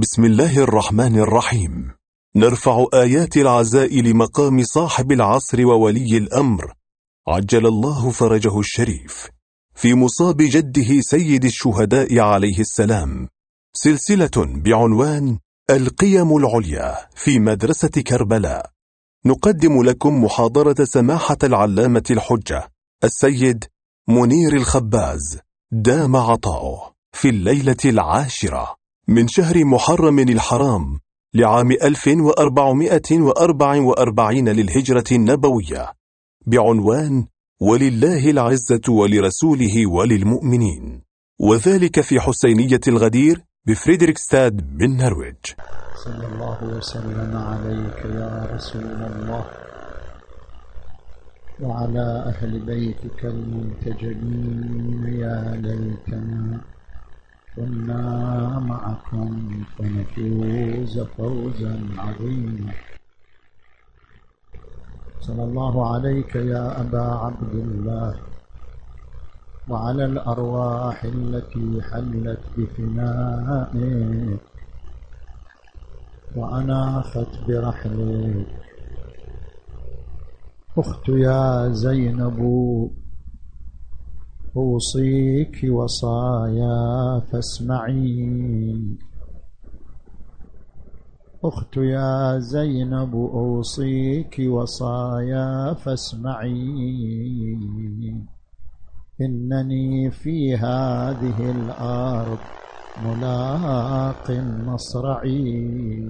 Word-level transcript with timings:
بسم 0.00 0.24
الله 0.24 0.58
الرحمن 0.58 1.18
الرحيم. 1.18 1.92
نرفع 2.36 2.86
آيات 2.94 3.36
العزاء 3.36 4.00
لمقام 4.00 4.62
صاحب 4.62 5.12
العصر 5.12 5.66
وولي 5.66 6.16
الأمر. 6.16 6.74
عجل 7.28 7.66
الله 7.66 8.10
فرجه 8.10 8.58
الشريف. 8.58 9.28
في 9.74 9.94
مصاب 9.94 10.36
جده 10.36 11.00
سيد 11.00 11.44
الشهداء 11.44 12.18
عليه 12.18 12.60
السلام. 12.60 13.28
سلسلة 13.72 14.30
بعنوان 14.36 15.38
القيم 15.70 16.36
العليا 16.36 16.96
في 17.14 17.38
مدرسة 17.38 18.02
كربلاء. 18.06 18.70
نقدم 19.26 19.82
لكم 19.82 20.24
محاضرة 20.24 20.84
سماحة 20.84 21.38
العلامة 21.42 22.04
الحجة 22.10 22.68
السيد 23.04 23.64
منير 24.08 24.56
الخباز 24.56 25.38
دام 25.72 26.16
عطاؤه 26.16 26.94
في 27.12 27.28
الليلة 27.28 27.76
العاشرة. 27.84 28.79
من 29.10 29.28
شهر 29.28 29.64
محرم 29.64 30.18
الحرام 30.18 31.00
لعام 31.34 31.70
1444 31.70 34.48
للهجرة 34.48 35.04
النبوية 35.12 35.92
بعنوان 36.46 37.26
ولله 37.60 38.30
العزة 38.30 38.80
ولرسوله 38.88 39.86
وللمؤمنين. 39.86 41.02
وذلك 41.40 42.00
في 42.00 42.20
حسينية 42.20 42.80
الغدير 42.88 43.44
بفريدريكستاد 43.66 44.78
بالنرويج 44.78 45.36
صلى 46.04 46.26
الله 46.26 46.64
وسلم 46.76 47.36
عليك 47.36 48.04
يا 48.04 48.48
رسول 48.54 48.82
الله 48.84 49.44
وعلى 51.60 52.24
أهل 52.26 52.58
بيتك 52.66 53.24
المنتجبين 53.24 55.04
يا 55.20 55.60
ليتنا. 55.62 56.60
كنا 57.56 58.58
معكم 58.58 59.50
فنفوز 59.78 61.00
فوزا 61.00 61.80
عظيما. 61.98 62.72
صلى 65.20 65.42
الله 65.44 65.94
عليك 65.94 66.36
يا 66.36 66.80
أبا 66.80 67.02
عبد 67.02 67.54
الله 67.54 68.14
وعلى 69.68 70.04
الأرواح 70.04 71.04
التي 71.04 71.82
حلت 71.82 72.40
بفنائك 72.56 74.40
وأناخت 76.36 77.28
برحلك 77.48 78.46
أخت 80.78 81.08
يا 81.08 81.68
زينب 81.68 82.38
أوصيك 84.56 85.64
وصايا 85.70 87.20
فاسمعي. 87.20 88.98
أخت 91.44 91.76
يا 91.76 92.38
زينب 92.38 93.14
أوصيك 93.14 94.36
وصايا 94.48 95.74
فاسمعي. 95.74 96.54
إنني 99.20 100.10
في 100.10 100.56
هذه 100.56 101.50
الأرض 101.50 102.38
ملاق 103.04 104.30
مصرعي. 104.66 106.08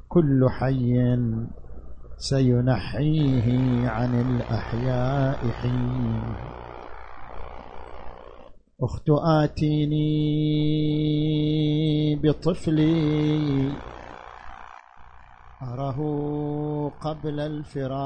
كل 0.09 0.49
حي 0.51 1.17
سينحيه 2.19 3.89
عن 3.89 4.21
الأحياء 4.21 5.49
حين. 5.51 6.23
أخت 8.83 9.11
آتيني 9.11 10.01
بطفلي. 12.17 13.73
أره 15.63 15.99
قبل 17.01 17.41
الفراق. 17.41 18.01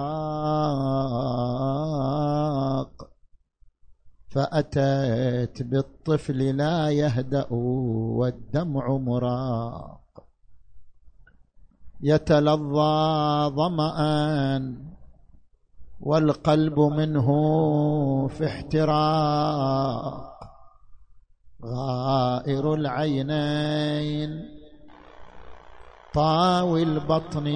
فأتت 4.34 5.62
بالطفل 5.62 6.56
لا 6.56 6.90
يهدأ 6.90 7.46
والدمع 8.18 8.96
مراق. 8.96 10.00
يتلظى 12.02 13.50
ظمأ 13.56 13.98
والقلب 16.00 16.80
منه 16.80 17.28
في 18.28 18.46
احتراق. 18.46 20.34
غائر 21.64 22.74
العينين 22.74 24.30
طاوي 26.14 26.82
البطن 26.82 27.48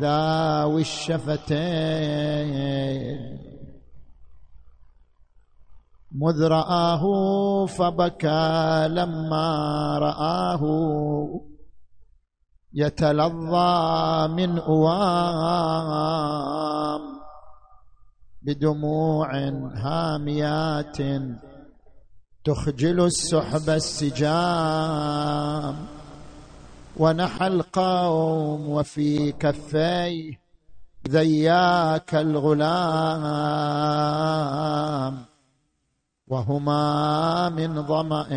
ذاوي 0.00 0.80
الشفتين. 0.80 1.54
مذ 6.14 6.42
رآه 6.42 7.04
فبكى 7.66 8.88
لما 8.88 9.48
رآه 9.98 10.62
يتلظى 12.74 14.28
من 14.28 14.58
أوام 14.58 15.94
بدموع 18.42 19.34
هاميات 19.74 20.96
تخجل 22.44 23.04
السحب 23.04 23.70
السجام 23.70 24.94
ونحى 26.96 27.46
القوم 27.46 28.68
وفي 28.68 29.32
كفيه 29.32 30.40
ذياك 31.08 32.14
الغلام 32.14 33.64
وهما 36.26 37.48
من 37.48 37.82
ظمأ 37.82 38.28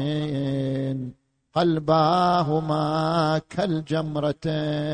قلباهما 1.54 3.42
كالجمرتين. 3.50 4.88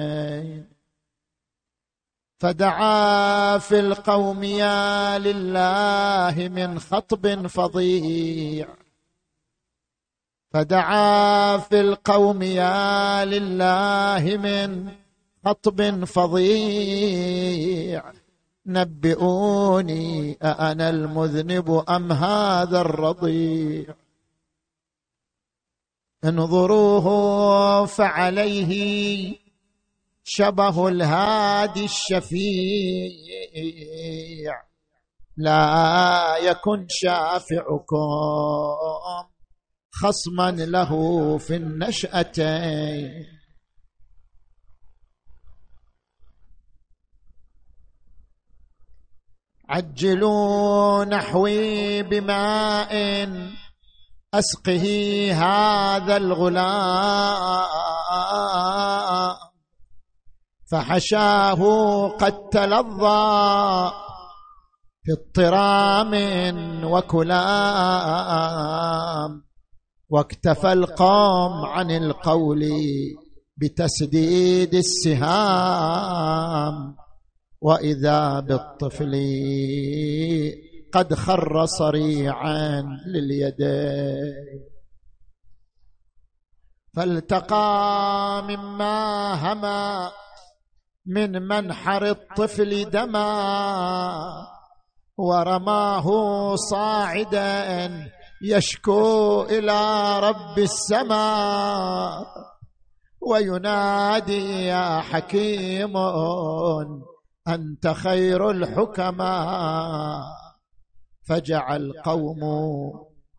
فدعا 2.40 3.58
في 3.58 3.80
القوم 3.80 4.44
يا 4.44 5.20
لله 5.20 6.48
من 6.48 6.80
خطب 6.80 7.48
فظيع. 7.48 8.68
فدعا 10.52 11.58
في 11.58 11.80
القوم 11.80 12.42
يا 12.42 13.25
لله 13.25 14.38
من 14.38 14.92
خطب 15.46 16.06
فظيع. 16.06 17.44
نبئوني 18.66 20.38
أأنا 20.44 20.90
المذنب 20.90 21.84
أم 21.90 22.12
هذا 22.12 22.81
الرضيع؟ 22.81 23.96
انظروه 26.25 27.85
فعليه 27.85 29.35
شبه 30.24 30.88
الهادي 30.88 31.85
الشفيع. 31.85 32.24
لا 35.38 36.38
يكن 36.38 36.85
شافعكم 36.90 37.97
خصما 39.91 40.51
له 40.51 40.91
في 41.38 41.56
النشأتين. 41.56 43.43
عجلوا 49.69 51.06
نحوي 51.06 52.04
بماء 52.04 52.94
أسقه 54.33 54.86
هذا 55.33 56.18
الغلام 56.18 57.63
فحشاه 60.71 61.62
قد 62.07 62.50
تلظى 62.50 63.92
في 65.04 65.12
اضطرام 65.12 66.13
وكلام. 66.83 68.33
واكتفى 70.09 70.74
القوم 70.74 71.66
عن 71.66 71.92
القول 71.92 72.66
بتسديد 73.57 74.75
السهام. 74.75 76.23
وإذا 77.63 78.39
بالطفل 78.39 79.13
قد 80.94 81.13
خر 81.13 81.65
صريعا 81.65 82.81
لليدين. 83.07 84.74
فالتقى 86.95 88.44
مما 88.48 89.33
هما 89.33 90.12
من 91.06 91.31
منحر 91.48 92.06
الطفل 92.06 92.89
دما 92.89 93.33
ورماه 95.18 96.07
صاعدا 96.56 97.89
يشكو 98.44 99.42
إلى 99.44 100.19
رب 100.19 100.59
السماء 100.59 102.25
وينادي 103.21 104.66
يا 104.66 105.00
حكيم 105.00 105.94
أنت 107.48 107.88
خير 107.88 108.51
الحكماء. 108.51 110.44
فجعل 111.22 111.81
القوم 111.81 112.40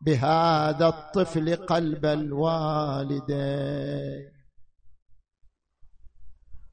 بهذا 0.01 0.89
الطفل 0.89 1.57
قلب 1.57 2.07
الوالدين. 2.07 3.35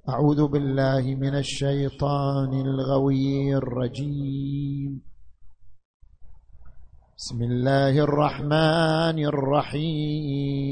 أعوذ 0.10 0.48
بالله 0.48 1.16
من 1.16 1.36
الشيطان 1.36 2.54
الغوي 2.54 3.56
الرجيم. 3.56 5.02
بسم 7.18 7.44
الله 7.44 8.00
الرحمن 8.00 9.26
الرحيم. 9.26 10.72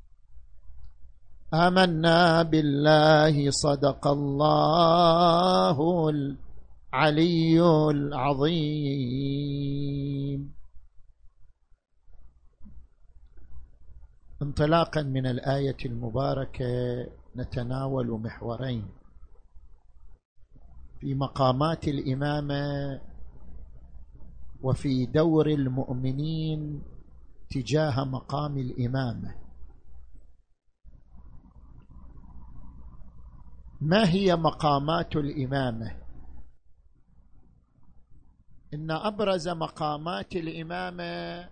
آمنا 1.53 2.43
بالله 2.43 3.51
صدق 3.51 4.07
الله 4.07 5.77
العلي 6.09 7.59
العظيم. 7.91 9.11
انطلاقا 14.41 15.01
من 15.01 15.25
الآية 15.27 15.77
المباركة 15.85 17.07
نتناول 17.35 18.07
محورين. 18.07 18.87
في 20.99 21.15
مقامات 21.15 21.87
الإمامة 21.87 22.99
وفي 24.61 25.05
دور 25.05 25.47
المؤمنين 25.47 26.81
تجاه 27.49 28.03
مقام 28.03 28.57
الإمامة. 28.57 29.40
ما 33.81 34.09
هي 34.09 34.35
مقامات 34.35 35.15
الإمامة؟ 35.15 35.95
إن 38.73 38.91
أبرز 38.91 39.49
مقامات 39.49 40.35
الإمامة 40.35 41.49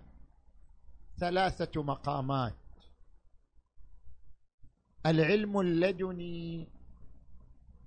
ثلاثة 1.20 1.82
مقامات. 1.82 2.54
العلم 5.06 5.60
اللدني 5.60 6.68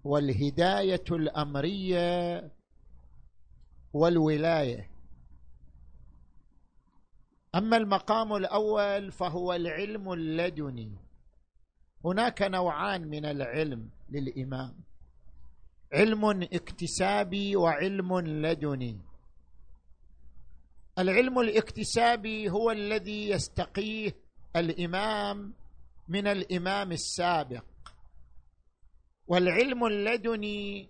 والهداية 0.04 1.06
الأمرية 1.12 2.51
والولاية. 3.94 4.89
أما 7.56 7.78
المقام 7.78 8.36
الأول 8.36 9.12
فهو 9.12 9.54
العلم 9.54 10.13
اللدني. 10.13 11.02
هناك 12.05 12.41
نوعان 12.41 13.07
من 13.07 13.25
العلم 13.25 13.89
للإمام. 14.09 14.73
علم 15.94 16.25
اكتسابي 16.44 17.55
وعلم 17.55 18.19
لدني. 18.19 19.00
العلم 21.00 21.39
الاكتسابي 21.39 22.50
هو 22.50 22.71
الذي 22.71 23.29
يستقيه 23.29 24.15
الإمام 24.55 25.53
من 26.07 26.27
الإمام 26.27 26.91
السابق. 26.91 27.65
والعلم 29.27 29.85
اللدني 29.85 30.89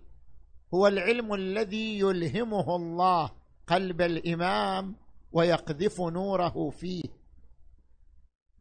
هو 0.74 0.86
العلم 0.86 1.34
الذي 1.34 1.98
يلهمه 1.98 2.76
الله 2.76 3.30
قلب 3.66 4.02
الإمام 4.02 4.96
ويقذف 5.32 6.00
نوره 6.00 6.70
فيه. 6.70 7.23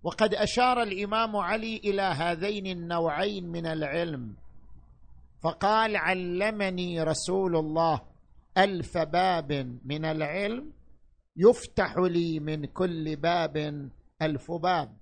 وقد 0.03 0.33
أشار 0.33 0.83
الإمام 0.83 1.35
علي 1.35 1.77
إلى 1.77 2.01
هذين 2.01 2.67
النوعين 2.67 3.47
من 3.47 3.65
العلم 3.65 4.35
فقال 5.44 5.95
علمني 5.95 7.03
رسول 7.03 7.55
الله 7.55 8.01
ألف 8.57 8.97
باب 8.97 9.79
من 9.85 10.05
العلم 10.05 10.71
يفتح 11.38 11.97
لي 11.97 12.39
من 12.39 12.65
كل 12.65 13.15
باب 13.15 13.89
ألف 14.21 14.51
باب. 14.51 14.97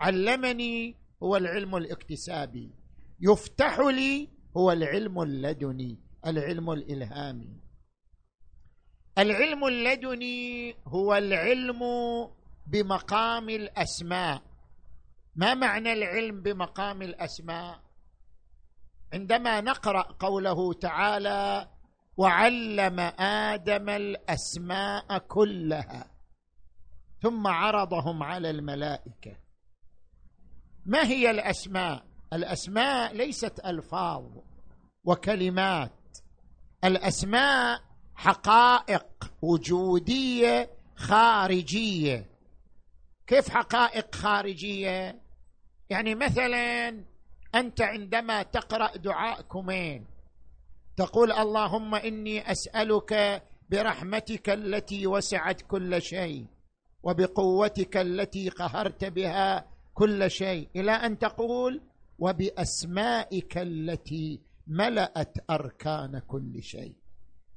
علمني 0.00 0.94
هو 1.22 1.36
العلم 1.36 1.76
الاكتسابي 1.76 2.70
يفتح 3.20 3.78
لي 3.78 4.28
هو 4.56 4.72
العلم 4.72 5.22
اللدني 5.22 5.98
العلم 6.26 6.70
الإلهامي. 6.70 7.48
العلم 9.18 9.64
اللدني 9.64 10.74
هو 10.86 11.14
العلم 11.14 11.82
بمقام 12.68 13.48
الأسماء. 13.48 14.42
ما 15.36 15.54
معنى 15.54 15.92
العلم 15.92 16.42
بمقام 16.42 17.02
الأسماء؟ 17.02 17.80
عندما 19.12 19.60
نقرأ 19.60 20.02
قوله 20.02 20.72
تعالى 20.72 21.68
وعلم 22.16 23.00
آدم 23.50 23.88
الأسماء 23.88 25.18
كلها 25.18 26.10
ثم 27.22 27.46
عرضهم 27.46 28.22
على 28.22 28.50
الملائكة. 28.50 29.36
ما 30.86 31.06
هي 31.06 31.30
الأسماء؟ 31.30 32.04
الأسماء 32.32 33.14
ليست 33.14 33.60
ألفاظ 33.60 34.24
وكلمات. 35.04 35.92
الأسماء 36.84 37.80
حقائق 38.14 39.32
وجودية 39.42 40.70
خارجية. 40.96 42.27
كيف 43.28 43.48
حقائق 43.50 44.14
خارجية؟ 44.14 45.20
يعني 45.90 46.14
مثلا 46.14 46.88
أنت 47.54 47.80
عندما 47.80 48.42
تقرأ 48.42 48.96
دعاء 48.96 49.42
كمين 49.42 50.06
تقول 50.96 51.32
اللهم 51.32 51.94
إني 51.94 52.50
أسألك 52.52 53.42
برحمتك 53.70 54.50
التي 54.50 55.06
وسعت 55.06 55.62
كل 55.62 56.02
شيء 56.02 56.46
وبقوتك 57.02 57.96
التي 57.96 58.48
قهرت 58.48 59.04
بها 59.04 59.68
كل 59.94 60.30
شيء 60.30 60.68
إلى 60.76 60.92
أن 60.92 61.18
تقول 61.18 61.82
وبأسمائك 62.18 63.58
التي 63.58 64.40
ملأت 64.66 65.50
أركان 65.50 66.18
كل 66.18 66.62
شيء. 66.62 66.96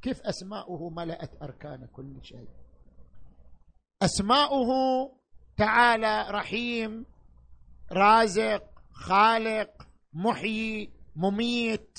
كيف 0.01 0.21
أسماؤه 0.21 0.89
ملأت 0.89 1.41
أركان 1.43 1.87
كل 1.93 2.15
شيء؟ 2.23 2.47
أسماؤه 4.01 4.67
تعالى 5.61 6.27
رحيم 6.29 7.05
رازق 7.91 8.63
خالق 8.91 9.69
محيي 10.13 10.89
مميت. 11.15 11.97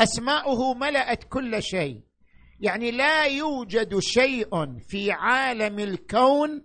أسماؤه 0.00 0.74
ملأت 0.74 1.24
كل 1.24 1.62
شيء. 1.62 2.00
يعني 2.60 2.90
لا 2.90 3.24
يوجد 3.24 3.98
شيء 3.98 4.78
في 4.88 5.12
عالم 5.12 5.78
الكون 5.78 6.64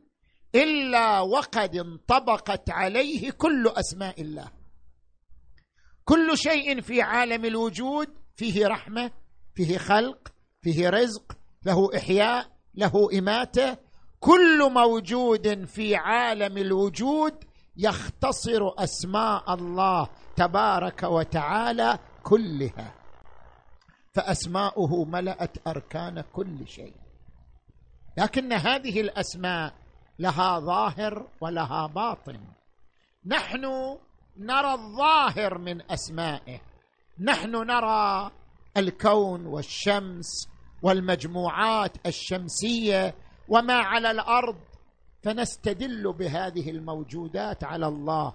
إلا 0.55 1.19
وقد 1.19 1.75
انطبقت 1.75 2.69
عليه 2.69 3.31
كل 3.31 3.67
أسماء 3.67 4.21
الله. 4.21 4.51
كل 6.05 6.37
شيء 6.37 6.81
في 6.81 7.01
عالم 7.01 7.45
الوجود 7.45 8.07
فيه 8.35 8.67
رحمة 8.67 9.11
فيه 9.55 9.77
خلق 9.77 10.33
فيه 10.61 10.89
رزق 10.89 11.37
له 11.65 11.97
إحياء 11.97 12.51
له 12.75 13.19
إماتة 13.19 13.90
كل 14.21 14.71
موجود 14.71 15.65
في 15.65 15.95
عالم 15.95 16.57
الوجود 16.57 17.33
يختصر 17.77 18.71
أسماء 18.77 19.53
الله 19.53 20.09
تبارك 20.35 21.03
وتعالى 21.03 21.99
كلها. 22.23 22.93
فأسماؤه 24.13 25.05
ملأت 25.05 25.67
أركان 25.67 26.23
كل 26.33 26.67
شيء. 26.67 26.93
لكن 28.17 28.53
هذه 28.53 29.01
الأسماء 29.01 29.73
لها 30.19 30.59
ظاهر 30.59 31.27
ولها 31.41 31.87
باطن. 31.87 32.39
نحن 33.25 33.65
نرى 34.37 34.73
الظاهر 34.73 35.57
من 35.57 35.91
أسمائه. 35.91 36.61
نحن 37.19 37.51
نرى 37.51 38.31
الكون 38.77 39.45
والشمس 39.45 40.47
والمجموعات 40.81 42.07
الشمسية 42.07 43.15
وما 43.51 43.73
على 43.73 44.11
الأرض 44.11 44.55
فنستدل 45.23 46.13
بهذه 46.13 46.69
الموجودات 46.69 47.63
على 47.63 47.87
الله. 47.87 48.33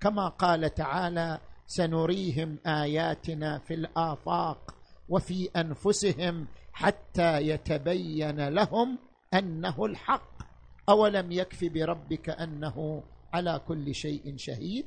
كما 0.00 0.28
قال 0.28 0.74
تعالى 0.74 1.40
سنريهم 1.66 2.58
آياتنا 2.66 3.58
في 3.58 3.74
الآفاق 3.74 4.74
وفي 5.08 5.50
أنفسهم 5.56 6.46
حتى 6.72 7.40
يتبين 7.40 8.48
لهم 8.48 8.98
أنه 9.34 9.84
الحق. 9.84 10.38
أولم 10.88 11.32
يكف 11.32 11.64
بربك 11.64 12.30
أنه 12.30 13.02
على 13.32 13.60
كل 13.68 13.94
شيء 13.94 14.36
شهيد؟ 14.36 14.86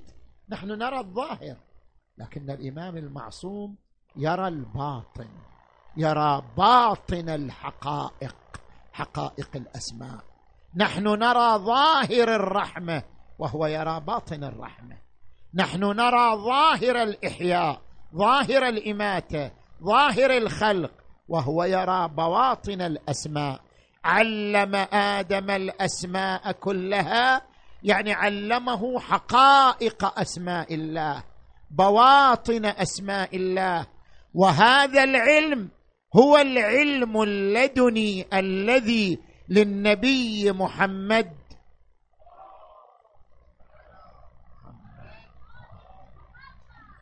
نحن 0.50 0.67
نرى 0.67 1.00
الظاهر 1.00 1.57
لكن 2.17 2.50
الإمام 2.50 2.97
المعصوم 2.97 3.75
يرى 4.15 4.47
الباطن 4.47 5.29
يرى 5.97 6.43
باطن 6.57 7.29
الحقائق. 7.29 8.50
حقائق 8.93 9.50
الأسماء. 9.55 10.19
نحن 10.75 11.03
نرى 11.03 11.57
ظاهر 11.57 12.36
الرحمة 12.36 13.03
وهو 13.39 13.65
يرى 13.65 14.00
باطن 14.00 14.43
الرحمة. 14.43 14.98
نحن 15.53 15.83
نرى 15.83 16.36
ظاهر 16.36 17.03
الإحياء 17.03 17.81
ظاهر 18.15 18.67
الإماتة 18.67 19.51
ظاهر 19.83 20.38
الخلق 20.38 20.91
وهو 21.27 21.63
يرى 21.63 22.07
بواطن 22.07 22.81
الأسماء. 22.81 23.60
علم 24.03 24.75
آدم 24.93 25.50
الأسماء 25.50 26.51
كلها 26.51 27.41
يعني 27.83 28.13
علمه 28.13 29.00
حقائق 29.00 30.19
أسماء 30.19 30.74
الله 30.74 31.24
بواطن 31.71 32.65
أسماء 32.65 33.36
الله. 33.36 33.86
وهذا 34.33 35.03
العلم 35.03 35.69
هو 36.15 36.37
العلم 36.37 37.21
اللدني 37.21 38.27
الذي 38.33 39.19
للنبي 39.49 40.51
محمد. 40.51 41.31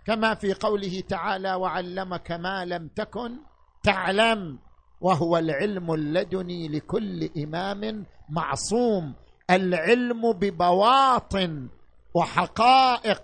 كما 0.06 0.34
في 0.36 0.54
قوله 0.54 1.02
تعالى 1.10 1.54
وعلمك 1.54 2.32
ما 2.32 2.66
لم 2.66 2.88
تكن 2.88 3.38
تعلم 3.84 4.60
وهو 5.02 5.38
العلم 5.38 5.94
اللدني 5.94 6.68
لكل 6.68 7.30
إمام 7.38 8.06
معصوم. 8.30 9.14
العلم 9.50 10.32
ببواطن 10.34 11.70
وحقائق 12.14 13.24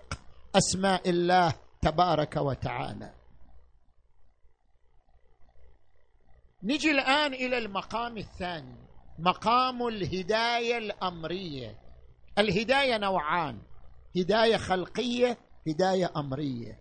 أسماء 0.56 1.10
الله 1.10 1.54
تبارك 1.82 2.36
وتعالى. 2.38 3.25
نجي 6.66 6.92
الآن 6.92 7.34
إلى 7.34 7.58
المقام 7.58 8.18
الثاني 8.18 8.76
مقام 9.20 9.88
الهداية 9.88 10.78
الأمرية. 10.78 11.78
الهداية 12.38 12.98
نوعان 12.98 13.58
هداية 14.18 14.58
خلقية 14.58 15.38
هداية 15.68 16.12
أمرية. 16.18 16.80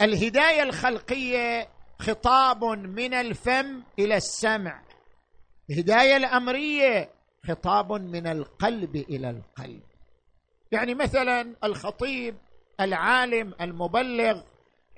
الهداية 0.00 0.62
الخلقية 0.62 1.68
خطاب 1.98 2.64
من 2.64 3.14
الفم 3.14 3.82
إلى 3.98 4.16
السمع. 4.16 4.82
الهداية 5.70 6.16
الأمرية 6.16 7.10
خطاب 7.48 7.92
من 7.92 8.26
القلب 8.26 8.96
إلى 8.96 9.30
القلب. 9.30 9.82
يعني 10.72 10.94
مثلا 10.94 11.54
الخطيب 11.64 12.36
العالم 12.80 13.54
المبلغ 13.60 14.40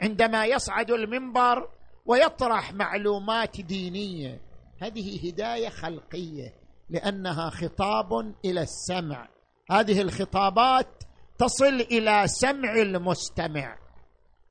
عندما 0.02 0.47
يصعد 0.47 0.90
المنبر 0.90 1.69
ويطرح 2.11 2.73
معلومات 2.73 3.61
دينية. 3.61 4.40
هذه 4.83 5.29
هداية 5.29 5.69
خلقية 5.69 6.55
لأنها 6.88 7.50
خطاب 7.50 8.35
إلى 8.45 8.62
السمع. 8.62 9.29
هذه 9.71 10.00
الخطابات 10.00 11.02
تصل 11.38 11.81
إلى 11.90 12.25
سمع 12.26 12.73
المستمع. 12.73 13.79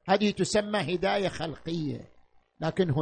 هذه 0.07 0.31
تسمى 0.31 0.95
هداية 0.95 1.27
خلقية. 1.27 2.11
لكن 2.61 2.93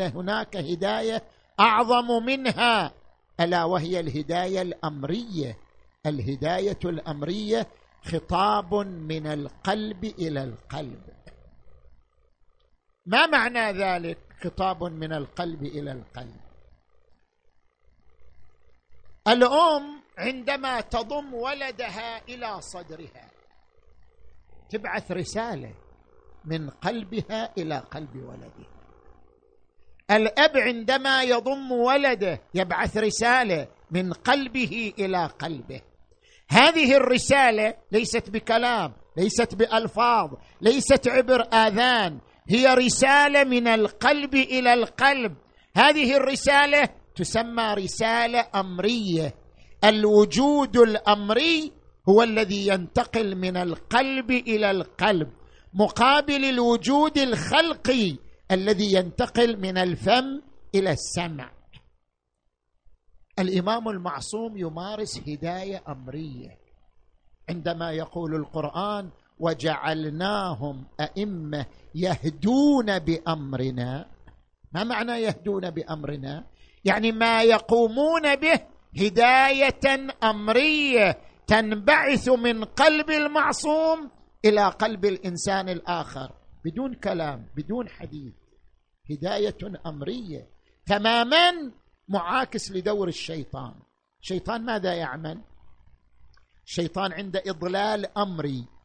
هناك 0.00 0.56
هداية 0.56 1.22
أعظم 1.60 2.24
منها 2.26 2.92
ألا 3.40 3.64
وهي 3.64 4.00
الهداية 4.00 4.62
الأمرية. 4.62 5.58
الهداية 6.06 6.78
الأمرية 6.84 7.66
خطاب 8.04 8.74
من 8.84 9.26
القلب 9.26 10.04
إلى 10.04 10.44
القلب. 10.44 11.02
ما 13.06 13.26
معنى 13.26 13.72
ذلك 13.72 14.18
خطاب 14.44 14.84
من 14.84 15.12
القلب 15.12 15.62
إلى 15.62 15.92
القلب؟ 15.92 16.40
الأم 19.28 20.02
عندما 20.18 20.80
تضم 20.80 21.34
ولدها 21.34 22.24
إلى 22.28 22.60
صدرها 22.60 23.30
تبعث 24.70 25.12
رسالة 25.12 25.74
من 26.44 26.70
قلبها 26.70 27.52
إلى 27.58 27.78
قلب 27.78 28.16
ولدها. 28.16 28.76
الأب 30.10 30.56
عندما 30.56 31.22
يضم 31.22 31.72
ولده 31.72 32.40
يبعث 32.54 32.96
رسالة 32.96 33.68
من 33.90 34.12
قلبه 34.12 34.92
إلى 34.98 35.26
قلبه. 35.26 35.80
هذه 36.50 36.96
الرسالة 36.96 37.74
ليست 37.92 38.30
بكلام 38.30 38.92
ليست 39.16 39.54
بألفاظ 39.54 40.34
ليست 40.60 41.08
عبر 41.08 41.42
آذان 41.52 42.20
هي 42.48 42.74
رسالة 42.74 43.44
من 43.44 43.68
القلب 43.68 44.34
إلى 44.34 44.74
القلب. 44.74 45.36
هذه 45.76 46.16
الرسالة 46.16 46.88
تسمى 47.16 47.74
رسالة 47.74 48.48
أمرية. 48.54 49.34
الوجود 49.84 50.76
الأمري 50.76 51.72
هو 52.08 52.22
الذي 52.22 52.66
ينتقل 52.66 53.36
من 53.36 53.56
القلب 53.56 54.30
إلى 54.30 54.70
القلب. 54.70 55.32
مقابل 55.74 56.44
الوجود 56.44 57.18
الخلقي 57.18 58.16
الذي 58.50 58.92
ينتقل 58.92 59.60
من 59.60 59.78
الفم 59.78 60.42
إلى 60.74 60.90
السمع. 60.90 61.52
الإمام 63.38 63.88
المعصوم 63.88 64.56
يمارس 64.56 65.20
هداية 65.28 65.82
أمرية. 65.88 66.58
عندما 67.48 67.92
يقول 67.92 68.34
القرآن 68.34 69.10
وجعلناهم 69.38 70.86
أئمة 71.00 71.66
يهدون 71.94 72.98
بأمرنا. 72.98 74.10
ما 74.72 74.84
معنى 74.84 75.12
يهدون 75.12 75.70
بأمرنا؟ 75.70 76.44
يعني 76.84 77.12
ما 77.12 77.42
يقومون 77.42 78.36
به 78.36 78.60
هداية 79.00 79.80
أمرية 80.22 81.18
تنبعث 81.46 82.28
من 82.28 82.64
قلب 82.64 83.10
المعصوم 83.10 84.10
إلى 84.44 84.68
قلب 84.68 85.04
الإنسان 85.04 85.68
الآخر. 85.68 86.32
بدون 86.64 86.94
كلام 86.94 87.46
بدون 87.56 87.88
حديث. 87.88 88.34
هداية 89.10 89.58
أمرية. 89.86 90.48
تماما 90.86 91.72
معاكس 92.08 92.72
لدور 92.72 93.08
الشيطان. 93.08 93.74
الشيطان 94.20 94.64
ماذا 94.64 94.94
يعمل؟ 94.94 95.40
الشيطان 96.66 97.12
عنده 97.12 97.42
إضلال 97.46 98.18
أمري. 98.18 98.75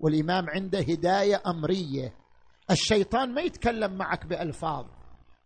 والإمام 0.00 0.50
عنده 0.50 0.78
هداية 0.78 1.42
أمرية. 1.46 2.14
الشيطان 2.70 3.34
ما 3.34 3.40
يتكلم 3.40 3.92
معك 3.92 4.26
بألفاظ. 4.26 4.86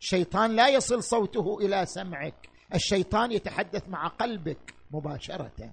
الشيطان 0.01 0.57
لا 0.57 0.69
يصل 0.69 1.03
صوته 1.03 1.59
إلى 1.61 1.87
سمعك. 1.87 2.49
الشيطان 2.75 3.33
يتحدث 3.33 3.89
مع 3.89 4.07
قلبك 4.07 4.75
مباشرة. 4.91 5.71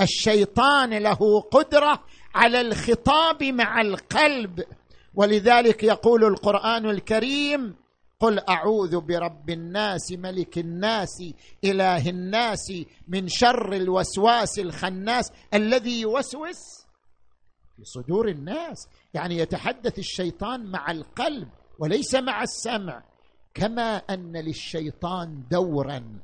الشيطان 0.00 0.98
له 0.98 1.40
قدرة 1.40 2.00
على 2.34 2.60
الخطاب 2.60 3.42
مع 3.44 3.80
القلب. 3.80 4.64
ولذلك 5.14 5.84
يقول 5.84 6.24
القرآن 6.24 6.90
الكريم 6.90 7.74
قل 8.20 8.38
أعوذ 8.38 9.00
برب 9.00 9.50
الناس 9.50 10.12
ملك 10.12 10.58
الناس 10.58 11.22
إله 11.64 12.08
الناس 12.10 12.72
من 13.08 13.28
شر 13.28 13.72
الوسواس 13.72 14.58
الخناس 14.58 15.32
الذي 15.54 16.00
يوسوس 16.00 16.79
صدور 17.84 18.28
الناس. 18.28 18.88
يعني 19.14 19.36
يتحدث 19.38 19.98
الشيطان 19.98 20.66
مع 20.70 20.90
القلب 20.90 21.48
وليس 21.78 22.14
مع 22.14 22.42
السمع 22.42 23.02
كما 23.54 23.96
أن 23.96 24.36
للشيطان 24.36 25.42
دورا 25.50 26.20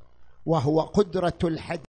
وهو 0.46 0.80
قدرة 0.80 1.38
الحديث 1.44 1.86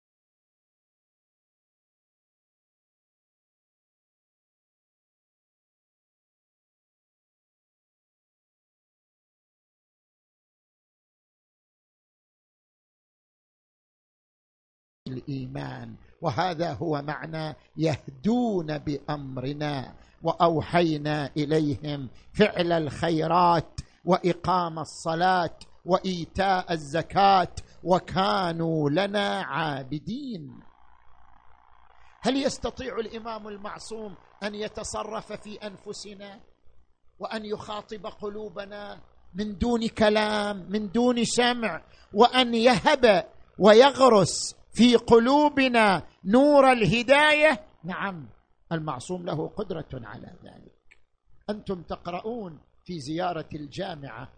الإيمان 15.08 15.96
وهذا 16.22 16.74
هو 16.74 17.02
معنى 17.02 17.56
يهدون 17.78 18.78
بأمرنا 18.78 19.94
وأوحينا 20.24 21.30
إليهم 21.38 22.10
فعل 22.34 22.72
الخيرات 22.72 23.80
وإقام 24.06 24.80
الصلاة 24.80 25.60
وإيتاء 25.86 26.74
الزكاة 26.74 27.52
وكانوا 27.84 28.90
لنا 28.90 29.42
عابدين. 29.42 30.60
هل 32.22 32.44
يستطيع 32.44 32.96
الإمام 33.00 33.48
المعصوم 33.48 34.16
أن 34.44 34.56
يتصرف 34.56 35.34
في 35.34 35.56
أنفسنا 35.56 36.40
وأن 37.20 37.46
يخاطب 37.46 38.06
قلوبنا 38.06 39.00
من 39.36 39.58
دون 39.58 39.88
كلام 39.88 40.66
من 40.70 40.92
دون 40.92 41.26
سمع 41.26 41.82
وأن 42.14 42.56
يهب 42.56 43.26
ويغرس 43.60 44.56
في 44.78 44.96
قلوبنا 44.96 46.04
نور 46.26 46.72
الهداية. 46.72 47.66
نعم 47.84 48.30
المعصوم 48.72 49.26
له 49.26 49.48
قدرة 49.48 49.90
على 49.94 50.34
ذلك. 50.44 50.98
أنتم 51.50 51.82
تقرؤون 51.82 52.60
في 52.86 53.00
زيارة 53.00 53.50
الجامعة 53.56 54.30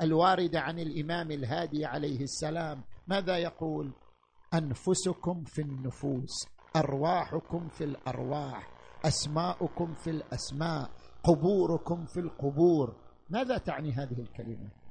الواردة 0.00 0.60
عن 0.60 0.78
الإمام 0.78 1.30
الهادي 1.30 1.84
عليه 1.86 2.20
السلام. 2.20 2.84
ماذا 3.06 3.38
يقول؟ 3.38 3.92
أنفسكم 4.54 5.44
في 5.44 5.62
النفوس 5.62 6.46
أرواحكم 6.76 7.68
في 7.68 7.84
الأرواح 7.84 8.70
أسماؤكم 9.04 9.94
في 9.94 10.10
الأسماء 10.10 10.90
قبوركم 11.24 12.06
في 12.06 12.20
القبور. 12.20 12.96
ماذا 13.30 13.58
تعني 13.58 13.92
هذه 13.92 14.20
الكلمة؟ 14.20 14.81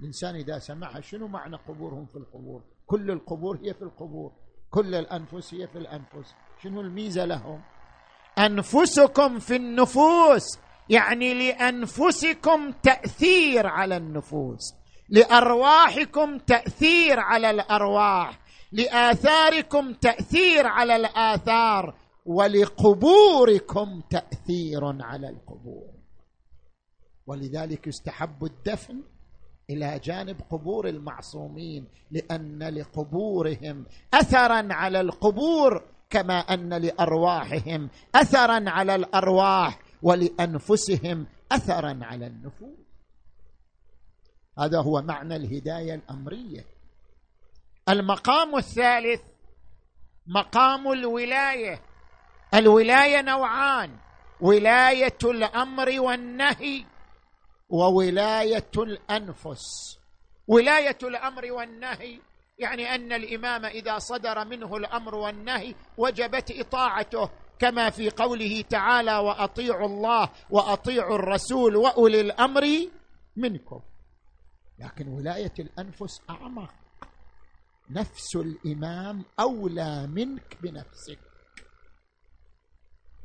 الإنسان 0.00 0.34
إذا 0.34 0.58
سمعها 0.58 1.00
شنو 1.00 1.28
معنى 1.28 1.56
قبورهم 1.56 2.06
في 2.06 2.16
القبور؟ 2.16 2.62
كل 2.86 3.10
القبور 3.10 3.58
هي 3.64 3.74
في 3.74 3.82
القبور 3.82 4.32
كل 4.70 4.94
الأنفس 4.94 5.54
هي 5.54 5.66
في 5.68 5.78
الأنفس 5.78 6.34
شنو 6.62 6.80
الميزة 6.80 7.24
لهم؟ 7.24 7.62
أنفسكم 8.38 9.38
في 9.38 9.56
النفوس 9.56 10.58
يعني 10.88 11.34
لأنفسكم 11.34 12.72
تأثير 12.72 13.66
على 13.66 13.96
النفوس 13.96 14.74
لأرواحكم 15.08 16.38
تأثير 16.38 17.20
على 17.20 17.50
الأرواح 17.50 18.40
لآثاركم 18.72 19.92
تأثير 19.92 20.66
على 20.66 20.96
الآثار 20.96 21.94
ولقبوركم 22.26 24.00
تأثير 24.10 24.84
على 24.84 25.28
القبور. 25.28 25.90
ولذلك 27.26 27.86
يستحب 27.86 28.44
الدفن 28.44 29.02
إلى 29.70 29.98
جانب 29.98 30.40
قبور 30.50 30.88
المعصومين 30.88 31.88
لأن 32.10 32.62
لقبورهم 32.62 33.86
اثرا 34.14 34.68
على 34.72 35.00
القبور 35.00 35.82
كما 36.10 36.38
أن 36.38 36.74
لأرواحهم 36.74 37.90
اثرا 38.14 38.70
على 38.70 38.94
الأرواح 38.94 39.78
ولأنفسهم 40.02 41.26
اثرا 41.52 41.98
على 42.02 42.26
النفوس. 42.26 42.78
هذا 44.58 44.80
هو 44.80 45.02
معنى 45.02 45.36
الهداية 45.36 45.94
الأمرية. 45.94 46.64
المقام 47.88 48.56
الثالث 48.56 49.20
مقام 50.26 50.92
الولاية. 50.92 51.80
الولاية 52.54 53.22
نوعان 53.22 53.90
ولاية 54.40 55.18
الأمر 55.24 56.00
والنهي. 56.00 56.84
وولاية 57.70 58.70
الأنفس. 58.78 59.98
ولاية 60.46 60.98
الأمر 61.02 61.52
والنهي 61.52 62.20
يعني 62.58 62.94
أن 62.94 63.12
الإمام 63.12 63.64
إذا 63.64 63.98
صدر 63.98 64.44
منه 64.44 64.76
الأمر 64.76 65.14
والنهي 65.14 65.74
وجبت 65.98 66.50
إطاعته 66.50 67.30
كما 67.58 67.90
في 67.90 68.10
قوله 68.10 68.62
تعالى 68.62 69.18
وأطيعوا 69.18 69.86
الله 69.86 70.30
وأطيعوا 70.50 71.14
الرسول 71.14 71.76
وأولي 71.76 72.20
الأمر 72.20 72.62
منكم. 73.36 73.80
لكن 74.78 75.08
ولاية 75.08 75.54
الأنفس 75.58 76.20
أعمق. 76.30 76.74
نفس 77.90 78.36
الإمام 78.36 79.24
أولى 79.40 80.06
منك 80.06 80.58
بنفسك. 80.62 81.18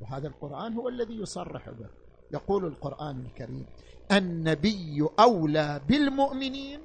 وهذا 0.01 0.27
القرآن 0.27 0.73
هو 0.73 0.89
الذي 0.89 1.15
يصرح 1.15 1.69
به. 1.69 2.04
يقول 2.33 2.65
القرآن 2.65 3.25
الكريم 3.25 3.65
النبي 4.11 5.07
أولى 5.19 5.81
بالمؤمنين. 5.87 6.81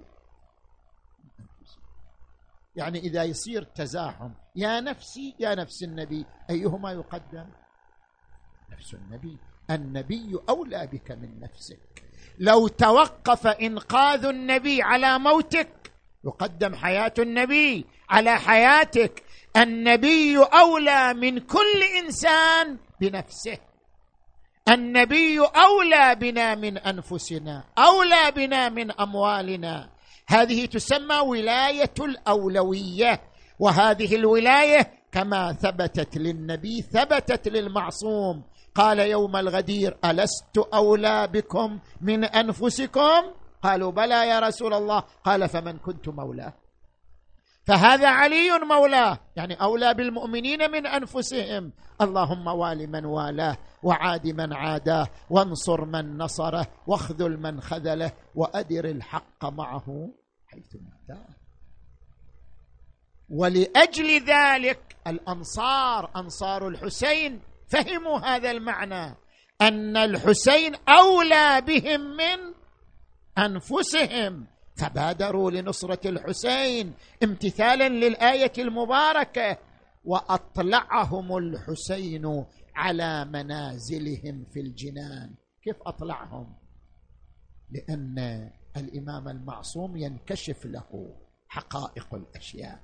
يعني 2.77 2.99
إذا 2.99 3.25
يصير 3.25 3.63
تزاحم 3.63 4.31
يا 4.57 4.81
نفسي 4.81 5.35
يا 5.39 5.55
نفس 5.55 5.83
النبي 5.83 6.27
أيهما 6.51 6.93
يقدم؟ 6.93 7.47
نفس 8.71 8.95
النبي. 8.95 9.39
النبي 9.71 10.39
أولى 10.49 10.87
بك 10.87 11.11
من 11.11 11.41
نفسك. 11.41 12.05
لو 12.39 12.69
توقف 12.69 13.47
إنقاذ 13.47 14.25
النبي 14.25 14.83
على 14.83 15.19
موتك 15.19 15.93
يقدم 16.25 16.75
حياة 16.75 17.15
النبي 17.19 17.87
على 18.09 18.39
حياتك. 18.39 19.25
النبي 19.57 20.39
أولى 20.39 21.15
من 21.15 21.39
كل 21.39 21.83
إنسان 22.05 22.79
بنفسه. 23.01 23.59
النبي 24.69 25.39
أولى 25.39 26.15
بنا 26.15 26.55
من 26.55 26.79
أنفسنا 26.79 27.65
أولى 27.79 28.33
بنا 28.37 28.69
من 28.69 28.91
أموالنا. 28.91 29.91
هذه 30.29 30.67
تسمى 30.67 31.19
ولاية 31.19 31.95
الأولوية 32.01 33.21
وهذه 33.59 34.15
الولاية 34.17 34.93
كما 35.13 35.53
ثبتت 35.53 36.17
للنبي 36.17 36.83
ثبتت 36.83 37.49
للمعصوم. 37.49 38.45
قال 38.75 38.99
يوم 38.99 39.37
الغدير 39.37 39.99
ألست 40.05 40.59
أولى 40.75 41.27
بكم 41.27 41.79
من 42.01 42.25
أنفسكم؟ 42.25 43.21
قالوا 43.63 43.93
بلى 43.93 44.29
يا 44.29 44.41
رسول 44.41 44.75
الله. 44.75 45.05
قال 45.25 45.49
فمن 45.49 45.79
كنت 45.79 46.09
مولاه. 46.09 46.53
فهذا 47.71 48.09
علي 48.09 48.59
مولاه. 48.69 49.19
يعني 49.37 49.55
أولى 49.55 49.95
بالمؤمنين 49.95 50.71
من 50.71 50.87
أنفسهم. 50.87 51.73
اللهم 52.01 52.47
وال 52.47 52.91
من 52.91 53.05
والاه 53.05 53.57
وعاد 53.83 54.27
من 54.27 54.53
عاداه 54.53 55.09
وانصر 55.31 55.85
من 55.85 56.19
نصره 56.19 56.67
واخذل 56.87 57.37
من 57.37 57.61
خذله 57.61 58.13
وأدر 58.35 58.85
الحق 58.85 59.45
معه. 59.45 60.11
حيث 60.47 60.77
ناداه 60.77 61.27
ولأجل 63.29 64.25
ذلك 64.25 64.97
الأنصار 65.07 66.11
أنصار 66.17 66.69
الحسين 66.69 67.41
فهموا 67.69 68.19
هذا 68.19 68.51
المعنى. 68.51 69.17
أن 69.61 69.97
الحسين 69.97 70.75
أولى 70.89 71.61
بهم 71.61 72.01
من 72.01 72.55
أنفسهم. 73.39 74.47
فبادروا 74.81 75.51
لنصرة 75.51 76.09
الحسين 76.09 76.95
امتثالا 77.25 77.89
للآية 77.89 78.53
المباركة 78.59 79.59
وأطلعهم 80.05 81.37
الحسين 81.37 82.45
على 82.75 83.25
منازلهم 83.25 84.45
في 84.53 84.61
الجنان. 84.61 85.35
كيف 85.63 85.77
أطلعهم؟ 85.87 86.55
لأن 87.71 88.51
الإمام 88.77 89.29
المعصوم 89.29 89.97
ينكشف 89.97 90.67
له 90.67 91.17
حقائق 91.49 92.15
الأشياء. 92.15 92.81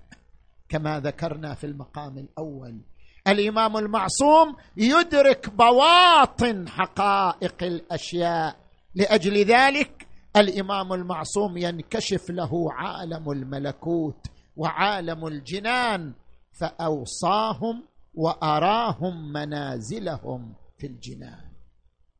كما 0.69 1.01
ذكرنا 1.01 1.55
في 1.55 1.65
المقام 1.67 2.19
الأول 2.19 2.81
الإمام 3.29 3.77
المعصوم 3.77 4.57
يدرك 4.77 5.51
بواطن 5.51 6.69
حقائق 6.69 7.63
الأشياء. 7.63 8.57
لأجل 8.95 9.45
ذلك 9.45 10.06
الإمام 10.37 10.93
المعصوم 10.93 11.57
ينكشف 11.57 12.31
له 12.31 12.73
عالم 12.73 13.31
الملكوت 13.31 14.27
وعالم 14.57 15.27
الجنان 15.27 16.15
فأوصاهم 16.53 17.83
وأراهم 18.15 19.33
منازلهم 19.33 20.55
في 20.79 20.87
الجنان. 20.87 21.53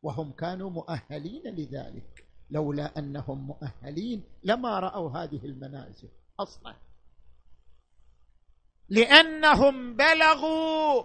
وهم 0.03 0.33
كانوا 0.33 0.71
مؤهلين 0.71 1.43
لذلك 1.45 2.27
لولا 2.51 2.99
أنهم 2.99 3.47
مؤهلين 3.47 4.25
لما 4.45 4.79
رأوا 4.81 5.11
هذه 5.11 5.45
المنازل 5.45 6.09
أصلا. 6.41 6.75
لأنهم 8.89 9.97
بلغوا 9.97 11.05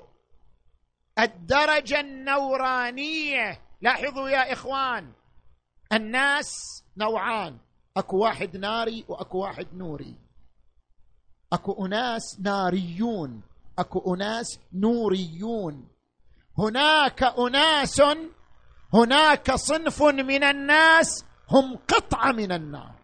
الدرجة 1.19 1.99
النورانية. 1.99 3.61
لاحظوا 3.81 4.29
يا 4.29 4.53
إخوان 4.53 5.11
الناس 5.93 6.83
نوعان. 6.97 7.57
أكو 7.97 8.17
واحد 8.17 8.57
ناري 8.57 9.05
وأكو 9.07 9.37
واحد 9.37 9.67
نوري. 9.73 10.15
أكو 11.53 11.85
أناس 11.85 12.39
ناريون 12.39 13.41
أكو 13.79 14.15
أناس 14.15 14.59
نوريون. 14.73 15.87
هناك 16.57 17.23
أناس 17.23 18.01
هناك 18.93 19.51
صنف 19.51 20.03
من 20.03 20.43
الناس 20.43 21.25
هم 21.49 21.77
قطعة 21.87 22.31
من 22.31 22.51
النار. 22.51 22.95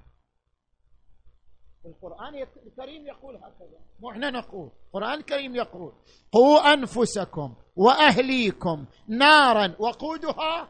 القرآن 1.86 2.48
الكريم 2.68 3.08
يقول 3.08 3.36
هكذا. 3.36 3.80
مو 4.00 4.12
إحنا 4.12 4.30
نقول 4.30 4.72
القرآن 4.88 5.14
الكريم 5.14 5.56
يقول 5.56 5.94
قوا 6.32 6.74
أنفسكم 6.74 7.56
وأهليكم 7.76 8.86
نارا 9.08 9.76
وقودها 9.80 10.70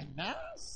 الناس. 0.00 0.75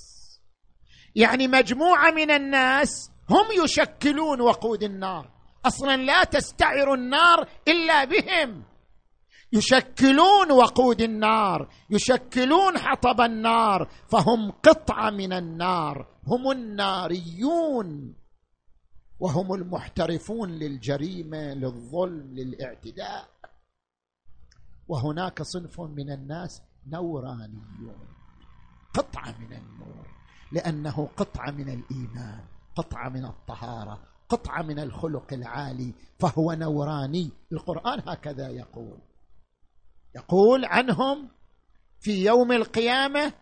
يعني 1.15 1.49
مجموعة 1.49 2.11
من 2.11 2.31
الناس 2.31 3.11
هم 3.31 3.65
يشكلون 3.65 4.41
وقود 4.41 4.83
النار. 4.83 5.31
أصلا 5.65 5.97
لا 5.97 6.25
تستعر 6.25 6.95
النار 6.95 7.49
إلا 7.69 8.05
بهم. 8.05 8.65
يشكلون 9.53 10.53
وقود 10.53 11.01
النار 11.01 11.69
يشكلون 11.91 12.79
حطب 12.79 13.21
النار 13.21 13.91
فهم 14.13 14.51
قطعة 14.51 15.11
من 15.11 15.33
النار. 15.33 16.07
هم 16.27 16.51
الناريون 16.51 18.15
وهم 19.21 19.55
المحترفون 19.55 20.51
للجريمة 20.51 21.55
للظلم 21.55 22.35
للاعتداء. 22.35 23.29
وهناك 24.89 25.43
صنف 25.43 25.81
من 25.81 26.13
الناس 26.13 26.63
نورانيون 26.87 28.09
قطعة 28.95 29.39
من 29.39 29.53
النور. 29.53 30.20
لأنه 30.53 31.09
قطعة 31.17 31.51
من 31.51 31.69
الإيمان 31.69 32.41
قطعة 32.77 33.09
من 33.09 33.25
الطهارة 33.25 34.01
قطعة 34.29 34.63
من 34.63 34.79
الخلق 34.79 35.33
العالي 35.33 35.93
فهو 36.19 36.53
نوراني. 36.53 37.31
القرآن 37.53 38.03
هكذا 38.07 38.49
يقول. 38.49 38.99
يقول 40.17 40.65
عنهم 40.65 41.29
في 42.01 42.25
يوم 42.25 42.53
القيامة 42.53 43.33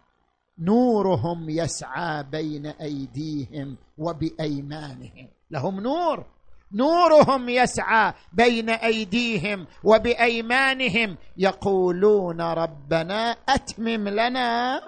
نورهم 0.59 1.51
يسعى 1.51 2.23
بين 2.23 2.67
أيديهم 2.67 3.77
وبأيمانهم. 3.99 5.29
لهم 5.51 5.81
نور. 5.81 6.27
نورهم 6.73 7.49
يسعى 7.49 8.15
بين 8.33 8.71
أيديهم 8.71 9.67
وبأيمانهم. 9.85 11.17
يقولون 11.37 12.41
ربنا 12.41 13.31
أتمم 13.31 14.09
لنا 14.09 14.81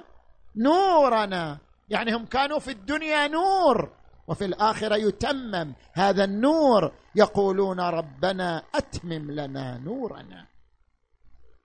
نورنا. 0.56 1.58
يعني 1.90 2.14
هم 2.14 2.24
كانوا 2.24 2.58
في 2.58 2.70
الدنيا 2.70 3.28
نور 3.28 3.92
وفي 4.28 4.44
الآخرة 4.44 4.96
يتمم. 4.96 5.74
هذا 5.92 6.24
النور 6.24 6.92
يقولون 7.14 7.80
ربنا 7.80 8.62
أتمم 8.74 9.30
لنا 9.30 9.78
نورنا. 9.78 10.46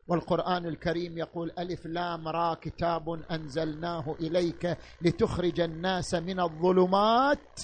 والقرآن 0.08 0.66
الكريم 0.66 1.18
يقول 1.18 1.52
ألف 1.60 1.86
لام 1.86 2.28
را 2.28 2.54
كتاب 2.54 3.10
أنزلناه 3.32 4.16
إليك 4.20 4.78
لتخرج 5.02 5.60
الناس 5.60 6.14
من 6.14 6.40
الظلمات 6.40 7.60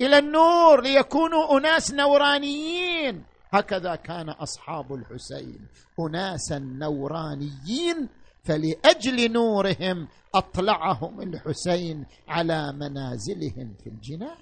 إلى 0.00 0.18
النور 0.18 0.80
ليكونوا 0.80 1.58
أناس 1.58 1.94
نورانيين. 1.94 3.24
هكذا 3.52 3.94
كان 3.96 4.28
أصحاب 4.28 4.94
الحسين 4.94 5.68
أناسا 6.00 6.58
نورانيين 6.58 8.08
فلأجل 8.46 9.32
نورهم 9.32 10.08
أطلعهم 10.34 11.20
الحسين 11.20 12.06
على 12.28 12.72
منازلهم 12.72 13.74
في 13.84 13.86
الجنان. 13.86 14.38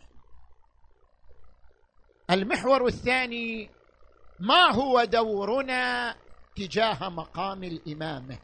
المحور 2.31 2.87
الثاني 2.87 3.71
ما 4.41 4.71
هو 4.73 5.05
دورنا 5.05 6.15
تجاه 6.57 7.09
مقام 7.09 7.65
الإمامة؟ 7.65 8.39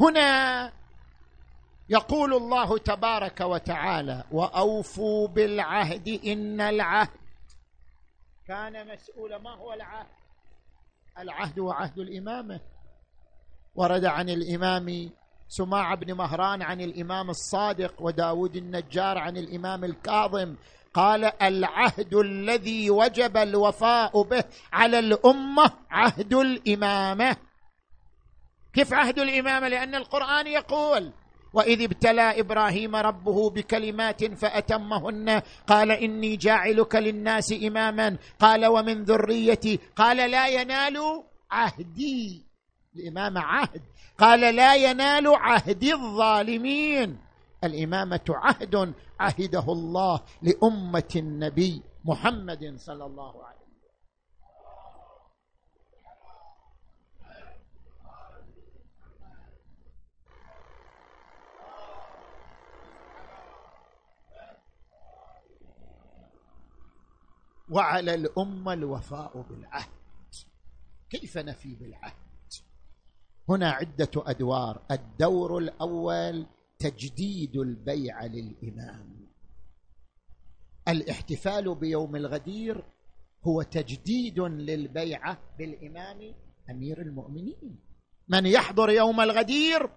هنا 0.00 0.72
يقول 1.88 2.34
الله 2.34 2.78
تبارك 2.78 3.40
وتعالى 3.40 4.24
وأوفوا 4.32 5.28
بالعهد 5.28 6.08
إن 6.26 6.60
العهد 6.60 7.18
كان 8.46 8.92
مسؤولا. 8.92 9.38
ما 9.38 9.54
هو 9.54 9.72
العهد؟ 9.72 10.17
العهد 11.18 11.58
وعهد 11.58 11.98
الإمامة. 11.98 12.60
ورد 13.74 14.04
عن 14.04 14.28
الإمام 14.28 15.10
سماع 15.48 15.94
بن 15.94 16.14
مهران 16.14 16.62
عن 16.62 16.80
الإمام 16.80 17.30
الصادق 17.30 17.94
وداود 18.02 18.56
النجار 18.56 19.18
عن 19.18 19.36
الإمام 19.36 19.84
الكاظم. 19.84 20.56
قال 20.94 21.24
العهد 21.42 22.14
الذي 22.14 22.90
وجب 22.90 23.36
الوفاء 23.36 24.22
به 24.22 24.44
على 24.72 24.98
الأمة 24.98 25.70
عهد 25.90 26.34
الإمامة. 26.34 27.36
كيف 28.72 28.92
عهد 28.92 29.18
الإمامة؟ 29.18 29.68
لأن 29.68 29.94
القرآن 29.94 30.46
يقول 30.46 31.12
وإذ 31.52 31.82
ابتلى 31.82 32.40
إبراهيم 32.40 32.96
ربه 32.96 33.50
بكلمات 33.50 34.24
فأتمهن. 34.24 35.42
قال 35.66 35.90
إني 35.90 36.36
جاعلك 36.36 36.94
للناس 36.94 37.52
إماما. 37.52 38.16
قال 38.40 38.66
ومن 38.66 39.04
ذريتي. 39.04 39.78
قال 39.96 40.30
لا 40.30 40.48
ينال 40.48 40.96
عهدي. 41.50 42.46
الامامه 42.96 43.40
عهد. 43.40 43.82
قال 44.18 44.40
لا 44.40 44.74
ينال 44.74 45.26
عهد 45.26 45.84
الظالمين. 45.84 47.18
الإمامة 47.64 48.24
عهد 48.28 48.94
عهده 49.20 49.72
الله 49.72 50.20
لأمة 50.42 51.12
النبي 51.16 51.82
محمد 52.04 52.74
صلى 52.76 53.04
الله 53.04 53.44
عليه 53.44 53.57
وعلى 67.70 68.14
الأمة 68.14 68.72
الوفاء 68.72 69.42
بالعهد. 69.50 69.90
كيف 71.10 71.38
نفي 71.38 71.74
بالعهد؟ 71.74 72.12
هنا 73.48 73.70
عدة 73.70 74.10
أدوار. 74.16 74.82
الدور 74.90 75.58
الأول 75.58 76.46
تجديد 76.78 77.56
البيعه 77.56 78.26
للإمام. 78.26 79.28
الاحتفال 80.88 81.74
بيوم 81.74 82.16
الغدير 82.16 82.84
هو 83.46 83.62
تجديد 83.62 84.40
للبيعه 84.40 85.38
بالإمام 85.58 86.34
أمير 86.70 87.02
المؤمنين. 87.02 87.78
من 88.28 88.46
يحضر 88.46 88.90
يوم 88.90 89.20
الغدير 89.20 89.90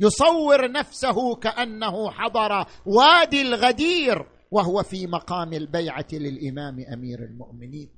يصور 0.00 0.70
نفسه 0.72 1.34
كأنه 1.36 2.10
حضر 2.10 2.66
وادي 2.86 3.42
الغدير. 3.42 4.37
وهو 4.50 4.82
في 4.82 5.06
مقام 5.06 5.52
البيعة 5.52 6.06
للإمام 6.12 6.84
أمير 6.92 7.18
المؤمنين. 7.24 7.90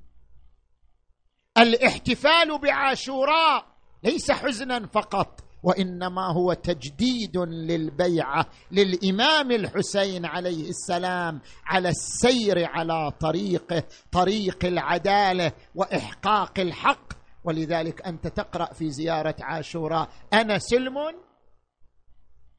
الاحتفال 1.57 2.59
بعاشوراء 2.59 3.65
ليس 4.03 4.31
حزنا 4.31 4.87
فقط 4.87 5.43
وإنما 5.63 6.33
هو 6.33 6.53
تجديد 6.53 7.37
للبيعة 7.37 8.45
للإمام 8.71 9.51
الحسين 9.51 10.25
عليه 10.25 10.69
السلام 10.69 11.41
على 11.65 11.89
السير 11.89 12.65
على 12.65 13.11
طريقه 13.19 13.83
طريق 14.11 14.65
العدالة 14.65 15.51
وإحقاق 15.75 16.59
الحق. 16.59 17.13
ولذلك 17.43 18.01
أنت 18.07 18.27
تقرأ 18.27 18.73
في 18.73 18.89
زيارة 18.89 19.35
عاشوراء 19.39 20.09
أنا 20.33 20.57
سلم 20.57 20.97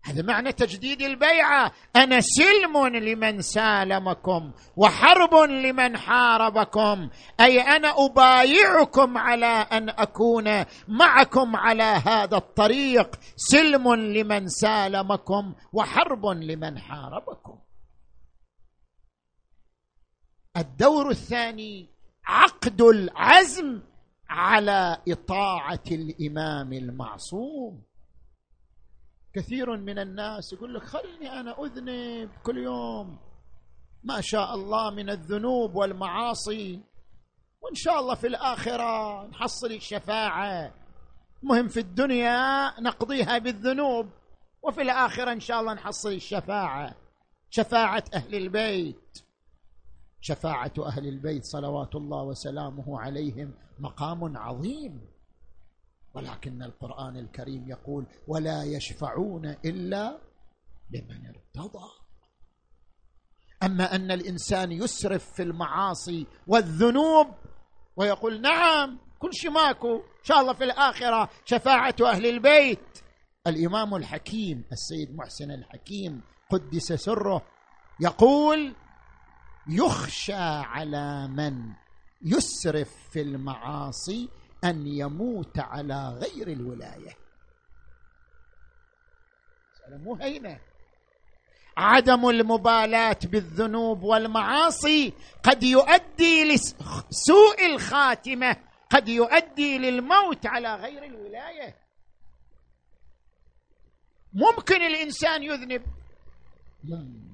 هذا 0.04 0.22
معنى 0.22 0.52
تجديد 0.52 1.02
البيعة. 1.02 1.72
أنا 1.96 2.20
سلم 2.20 2.86
لمن 2.86 3.40
سالمكم 3.40 4.52
وحرب 4.76 5.34
لمن 5.34 5.96
حاربكم. 5.96 7.10
أي 7.40 7.60
أنا 7.60 7.94
أبايعكم 8.06 9.18
على 9.18 9.46
أن 9.46 9.88
أكون 9.88 10.64
معكم 10.88 11.56
على 11.56 11.82
هذا 11.82 12.36
الطريق. 12.36 13.16
سلم 13.36 13.94
لمن 13.94 14.48
سالمكم 14.48 15.54
وحرب 15.72 16.26
لمن 16.26 16.78
حاربكم. 16.78 17.58
الدور 20.56 21.10
الثاني 21.10 21.88
عقد 22.24 22.82
العزم 22.82 23.82
على 24.28 24.96
إطاعة 25.08 25.84
الإمام 25.90 26.72
المعصوم. 26.72 27.91
كثير 29.34 29.76
من 29.76 29.98
الناس 29.98 30.52
يقول 30.52 30.74
لك 30.74 30.82
خلني 30.82 31.40
أنا 31.40 31.64
أذنب 31.64 32.30
كل 32.42 32.58
يوم. 32.58 33.18
ما 34.04 34.20
شاء 34.20 34.54
الله 34.54 34.90
من 34.90 35.10
الذنوب 35.10 35.74
والمعاصي. 35.74 36.80
وإن 37.60 37.74
شاء 37.74 38.00
الله 38.00 38.14
في 38.14 38.26
الآخرة 38.26 39.26
نحصل 39.26 39.66
الشفاعة. 39.66 40.74
مهم 41.42 41.68
في 41.68 41.80
الدنيا 41.80 42.80
نقضيها 42.80 43.38
بالذنوب 43.38 44.08
وفي 44.62 44.82
الآخرة 44.82 45.32
إن 45.32 45.40
شاء 45.40 45.60
الله 45.60 45.74
نحصل 45.74 46.12
الشفاعة. 46.12 46.94
شفاعة 47.50 48.04
أهل 48.14 48.34
البيت. 48.34 49.18
شفاعة 50.20 50.72
أهل 50.78 51.08
البيت 51.08 51.44
صلوات 51.44 51.94
الله 51.94 52.22
وسلامه 52.22 53.00
عليهم 53.00 53.54
مقام 53.78 54.36
عظيم. 54.36 55.11
ولكن 56.14 56.62
القرآن 56.62 57.16
الكريم 57.16 57.68
يقول 57.68 58.06
ولا 58.28 58.62
يشفعون 58.64 59.46
إلا 59.46 60.20
لمن 60.90 61.26
ارتضى. 61.26 61.88
أما 63.62 63.94
أن 63.94 64.10
الإنسان 64.10 64.72
يسرف 64.72 65.32
في 65.32 65.42
المعاصي 65.42 66.26
والذنوب 66.46 67.26
ويقول 67.96 68.40
نعم 68.40 68.98
كل 69.18 69.34
شيء 69.34 69.50
ماكو 69.50 69.96
إن 69.96 70.24
شاء 70.24 70.40
الله 70.40 70.52
في 70.52 70.64
الآخرة 70.64 71.30
شفاعة 71.44 71.94
أهل 72.02 72.26
البيت. 72.26 72.98
الإمام 73.46 73.94
الحكيم 73.94 74.64
السيد 74.72 75.16
محسن 75.16 75.50
الحكيم 75.50 76.22
قدس 76.50 76.92
سره 76.92 77.42
يقول 78.00 78.74
يخشى 79.68 80.32
على 80.34 81.28
من 81.28 81.72
يسرف 82.22 82.90
في 83.12 83.20
المعاصي 83.20 84.28
أن 84.64 84.86
يموت 84.86 85.58
على 85.58 86.08
غير 86.08 86.48
الولاية. 86.48 87.16
مو 89.88 90.14
هينة. 90.14 90.60
عدم 91.76 92.28
المبالاة 92.28 93.18
بالذنوب 93.24 94.02
والمعاصي 94.02 95.12
قد 95.42 95.62
يؤدي 95.62 96.44
لسوء 96.44 97.66
الخاتمة 97.66 98.56
قد 98.90 99.08
يؤدي 99.08 99.78
للموت 99.78 100.46
على 100.46 100.74
غير 100.74 101.04
الولاية. 101.04 101.76
ممكن 104.32 104.82
الإنسان 104.82 105.42
يذنب. 105.42 105.82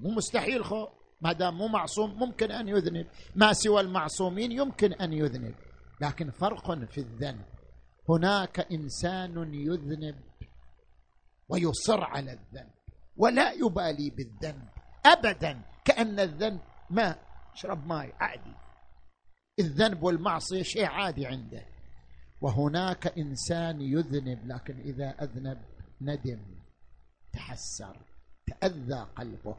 مو 0.02 0.10
مستحيل 0.10 0.64
خو. 0.64 0.86
ما 1.20 1.32
دام 1.32 1.58
مو 1.58 1.68
معصوم 1.68 2.18
ممكن 2.18 2.52
أن 2.52 2.68
يذنب. 2.68 3.06
ما 3.36 3.52
سوى 3.52 3.80
المعصومين 3.80 4.52
يمكن 4.52 4.92
أن 4.92 5.12
يذنب. 5.12 5.54
لكن 6.00 6.30
فرق 6.30 6.84
في 6.84 6.98
الذنب. 6.98 7.44
هناك 8.08 8.72
إنسان 8.72 9.54
يذنب 9.54 10.16
ويصر 11.48 12.04
على 12.04 12.32
الذنب 12.32 12.70
ولا 13.16 13.52
يبالي 13.52 14.10
بالذنب 14.10 14.68
ابدا 15.06 15.62
كأن 15.84 16.20
الذنب 16.20 16.60
ماء 16.90 17.18
اشرب 17.52 17.86
ماء 17.86 18.14
عادي. 18.20 18.54
الذنب 19.58 20.02
والمعصية 20.02 20.62
شيء 20.62 20.86
عادي 20.86 21.26
عنده. 21.26 21.66
وهناك 22.40 23.18
إنسان 23.18 23.80
يذنب 23.80 24.46
لكن 24.46 24.80
إذا 24.80 25.08
أذنب 25.10 25.58
ندم 26.00 26.40
تحسر 27.32 27.96
تأذى 28.46 29.06
قلبه. 29.16 29.56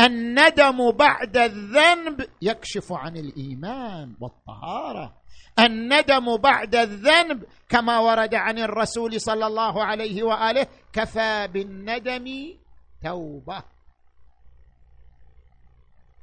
الندم 0.00 0.90
بعد 0.90 1.36
الذنب 1.36 2.26
يكشف 2.42 2.92
عن 2.92 3.16
الإيمان 3.16 4.14
والطهارة. 4.20 5.14
الندم 5.58 6.36
بعد 6.36 6.74
الذنب 6.74 7.44
كما 7.68 7.98
ورد 7.98 8.34
عن 8.34 8.58
الرسول 8.58 9.20
صلى 9.20 9.46
الله 9.46 9.84
عليه 9.84 10.22
وآله 10.22 10.66
كفى 10.92 11.48
بالندم 11.52 12.54
توبة. 13.02 13.62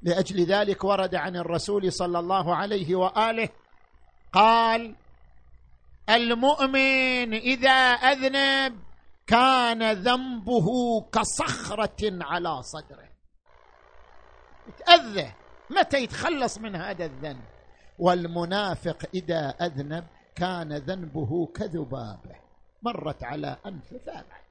لأجل 0.04 0.46
ذلك 0.46 0.84
ورد 0.84 1.16
عن 1.16 1.36
الرسول 1.36 1.92
صلى 1.92 2.20
الله 2.20 2.56
عليه 2.56 2.96
وآله 2.96 3.50
قال 4.34 4.96
المؤمن 6.10 7.34
إذا 7.34 7.72
أذنب 8.12 8.80
كان 9.28 9.92
ذنبه 9.92 10.68
كصخرة 11.14 12.24
على 12.24 12.62
صدره. 12.62 13.05
يتاذى 14.68 15.32
متى 15.70 16.04
يتخلص 16.04 16.58
من 16.58 16.76
هذا 16.76 17.06
الذنب؟ 17.06 17.44
والمنافق 18.00 19.10
إذا 19.14 19.50
أذنب 19.50 20.08
كان 20.36 20.74
ذنبه 20.74 21.46
كذبابه. 21.46 22.36
مرت 22.84 23.24
على 23.24 23.58
أنف 23.66 23.94
فابه 24.06 24.46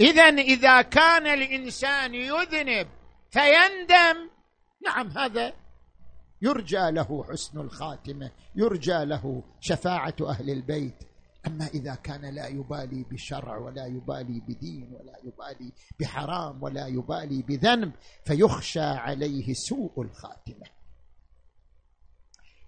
اذا 0.00 0.22
إذا 0.24 0.82
كان 0.82 1.26
الإنسان 1.26 2.14
يذنب 2.14 2.88
فيندم. 3.30 4.30
نعم 4.86 5.08
هذا 5.08 5.52
يرجى 6.42 6.90
له 6.90 7.24
حسن 7.30 7.60
الخاتمة 7.60 8.30
يرجى 8.54 9.04
له 9.04 9.42
شفاعة 9.60 10.14
أهل 10.22 10.50
البيت. 10.50 11.11
أما 11.46 11.66
إذا 11.74 11.94
كان 11.94 12.34
لا 12.34 12.46
يبالي 12.46 13.04
بشرع 13.10 13.58
ولا 13.58 13.86
يبالي 13.86 14.40
بدين 14.40 14.92
ولا 14.92 15.18
يبالي 15.24 15.72
بحرام 16.00 16.62
ولا 16.62 16.86
يبالي 16.86 17.42
بذنب 17.42 17.92
فيخشى 18.24 18.80
عليه 18.80 19.52
سوء 19.52 20.02
الخاتمة. 20.02 20.66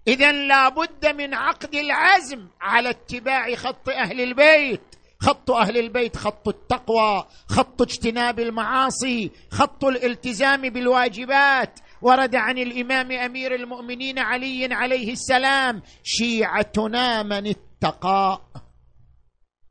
اذا 0.09 0.33
لا 0.33 0.69
بد 0.69 1.07
من 1.07 1.35
عقد 1.35 1.75
العزم 1.75 2.49
على 2.61 2.91
اتباع 2.91 3.55
خط 3.55 3.89
أهل 3.89 4.21
البيت. 4.21 4.81
خط 5.19 5.51
أهل 5.51 5.79
البيت 5.79 6.17
خط 6.17 6.49
التقوى 6.49 7.27
خط 7.49 7.83
اجتناب 7.83 8.41
المعاصي 8.41 9.31
خط 9.51 9.85
الالتزام 9.85 10.69
بالواجبات. 10.69 11.81
ورد 12.03 12.35
عن 12.35 12.59
الإمام 12.59 13.13
أمير 13.13 13.55
المؤمنين 13.55 14.19
علي 14.19 14.75
عليه 14.75 15.13
السلام 15.13 15.83
شيعتنا 16.03 17.23
من 17.23 17.47
اتقى 17.85 18.41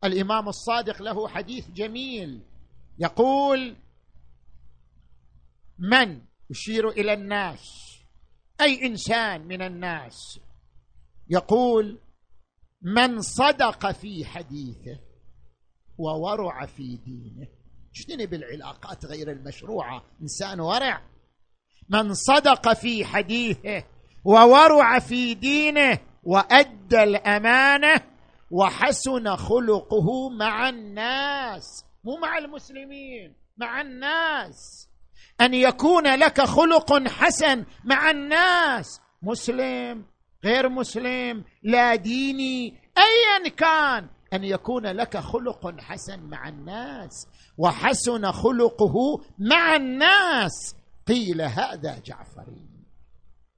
الإمام 0.03 0.49
الصادق 0.49 1.01
له 1.01 1.27
حديث 1.27 1.69
جميل. 1.69 2.41
يقول 2.99 3.75
من 5.79 6.21
يشير 6.49 6.89
إلى 6.89 7.13
الناس؟ 7.13 7.93
أي 8.61 8.85
إنسان 8.85 9.47
من 9.47 9.61
الناس؟ 9.61 10.39
يقول 11.29 11.99
من 12.81 13.21
صدق 13.21 13.91
في 13.91 14.25
حديثه 14.25 14.99
وورع 15.97 16.65
في 16.65 16.97
دينه. 16.97 17.47
اجتنب 17.95 18.33
العلاقات 18.33 19.05
غير 19.05 19.31
المشروعة؟ 19.31 20.03
إنسان 20.21 20.59
ورع. 20.59 21.01
من 21.89 22.13
صدق 22.13 22.73
في 22.73 23.05
حديثه 23.05 23.83
وورع 24.25 24.99
في 24.99 25.33
دينه 25.33 26.12
وأدى 26.23 27.03
الأمانة 27.03 28.01
وحسن 28.51 29.35
خلقه 29.35 30.29
مع 30.29 30.69
الناس. 30.69 31.85
مو 32.03 32.17
مع 32.17 32.37
المسلمين 32.37 33.35
مع 33.57 33.81
الناس. 33.81 34.89
أن 35.41 35.53
يكون 35.53 36.15
لك 36.15 36.41
خلق 36.41 37.07
حسن 37.07 37.65
مع 37.83 38.11
الناس. 38.11 39.01
مسلم 39.21 40.05
غير 40.45 40.69
مسلم 40.69 41.43
لا 41.63 41.95
ديني 41.95 42.81
ايا 42.97 43.49
كان. 43.49 44.09
أن 44.33 44.43
يكون 44.43 44.87
لك 44.87 45.17
خلق 45.17 45.79
حسن 45.79 46.19
مع 46.19 46.47
الناس 46.47 47.27
وحسن 47.57 48.31
خلقه 48.31 48.95
مع 49.39 49.75
الناس. 49.75 50.75
قيل 51.07 51.41
هذا 51.41 51.99
جعفري 52.05 52.69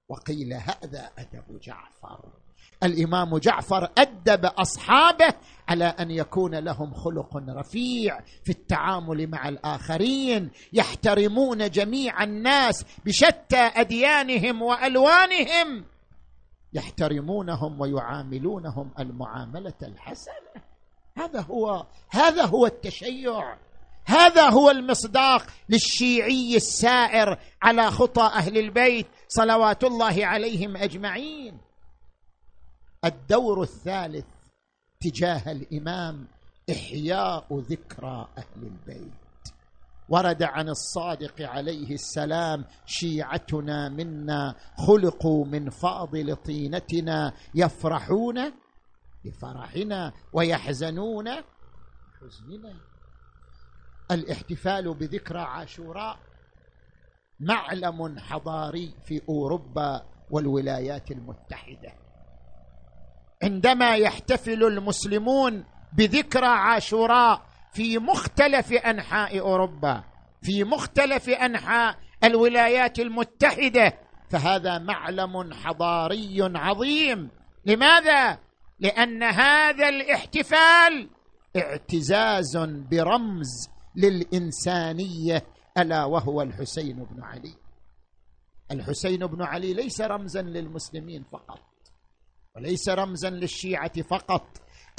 وقيل 0.10 0.54
هذا 0.54 1.12
أدب 1.18 1.60
جعفر. 1.60 2.45
الإمام 2.86 3.38
جعفر 3.38 3.90
أدب 3.98 4.46
أصحابه 4.46 5.34
على 5.70 5.86
أن 5.86 6.12
يكون 6.12 6.56
لهم 6.56 6.94
خلق 6.94 7.38
رفيع 7.50 8.20
في 8.44 8.50
التعامل 8.50 9.28
مع 9.28 9.50
الآخرين 9.50 10.52
يحترمون 10.74 11.70
جميع 11.70 12.24
الناس 12.24 12.86
بشتى 13.06 13.58
أديانهم 13.76 14.62
وألوانهم 14.62 15.86
يحترمونهم 16.74 17.82
ويعاملونهم 17.82 18.92
المعاملة 19.00 19.74
الحسنة. 19.84 20.64
هذا 21.18 21.42
هو 21.42 21.86
هذا 22.10 22.46
هو 22.46 22.66
التشيع 22.66 23.58
هذا 24.06 24.50
هو 24.50 24.72
المصداق 24.72 25.46
للشيعي 25.70 26.56
السائر 26.56 27.40
على 27.62 27.92
خطى 27.92 28.24
أهل 28.24 28.58
البيت 28.58 29.08
صلوات 29.28 29.84
الله 29.84 30.26
عليهم 30.26 30.78
أجمعين. 30.78 31.65
الدور 33.06 33.62
الثالث 33.62 34.26
تجاه 35.00 35.52
الإمام 35.52 36.28
إحياء 36.72 37.60
ذكرى 37.60 38.28
أهل 38.38 38.64
البيت. 38.64 39.12
ورد 40.10 40.44
عن 40.44 40.70
الصادق 40.70 41.42
عليه 41.42 41.94
السلام 41.94 42.66
شيعتنا 42.86 43.90
منا 43.90 44.56
خلقوا 44.78 45.46
من 45.46 45.70
فاضل 45.70 46.36
طينتنا 46.36 47.34
يفرحون 47.56 48.52
بفرحنا 49.26 50.14
ويحزنون 50.34 51.26
بحزننا. 51.26 52.74
الاحتفال 54.12 54.94
بذكرى 54.94 55.40
عاشوراء 55.40 56.20
معلم 57.40 58.20
حضاري 58.20 58.96
في 59.06 59.22
أوروبا 59.30 60.06
والولايات 60.32 61.12
المتحدة. 61.12 62.05
عندما 63.44 63.96
يحتفل 63.96 64.64
المسلمون 64.64 65.66
بذكرى 65.94 66.48
عاشوراء 66.48 67.46
في 67.74 67.98
مختلف 67.98 68.74
أنحاء 68.74 69.40
أوروبا 69.40 70.04
في 70.42 70.64
مختلف 70.64 71.30
أنحاء 71.30 71.98
الولايات 72.24 73.00
المتحدة 73.00 73.94
فهذا 74.30 74.78
معلم 74.78 75.54
حضاري 75.54 76.38
عظيم. 76.42 77.30
لماذا؟ 77.66 78.40
لأن 78.80 79.24
هذا 79.24 79.90
الاحتفال 79.90 81.10
اعتزاز 81.56 82.58
برمز 82.92 83.70
للإنسانية 83.96 85.46
ألا 85.78 86.06
وهو 86.06 86.42
الحسين 86.42 87.04
بن 87.04 87.24
علي. 87.24 87.54
الحسين 88.72 89.28
بن 89.28 89.42
علي 89.42 89.74
ليس 89.74 90.02
رمزا 90.02 90.42
للمسلمين 90.42 91.24
فقط. 91.32 91.60
وليس 92.56 92.90
رمزا 92.90 93.30
للشيعة 93.30 94.02
فقط. 94.10 94.48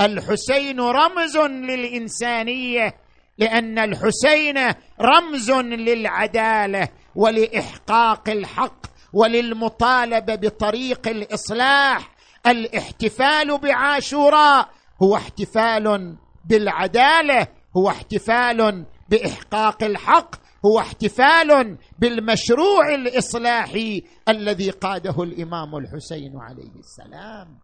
الحسين 0.00 0.80
رمز 0.80 1.36
للإنسانية 1.36 2.94
لأن 3.38 3.78
الحسين 3.78 4.58
رمز 5.00 5.50
للعدالة 5.50 6.88
ولإحقاق 7.14 8.28
الحق 8.28 8.86
وللمطالبة 9.12 10.34
بطريق 10.34 11.08
الإصلاح. 11.08 12.10
الاحتفال 12.46 13.58
بعاشوراء 13.58 14.68
هو 15.02 15.16
احتفال 15.16 16.16
بالعدالة 16.44 17.46
هو 17.76 17.88
احتفال 17.88 18.84
بإحقاق 19.08 19.82
الحق 19.84 20.36
هو 20.66 20.78
احتفال 20.78 21.78
بالمشروع 21.98 22.94
الإصلاحي 22.94 24.02
الذي 24.28 24.70
قاده 24.70 25.22
الإمام 25.22 25.76
الحسين 25.76 26.32
عليه 26.36 26.74
السلام. 26.78 27.58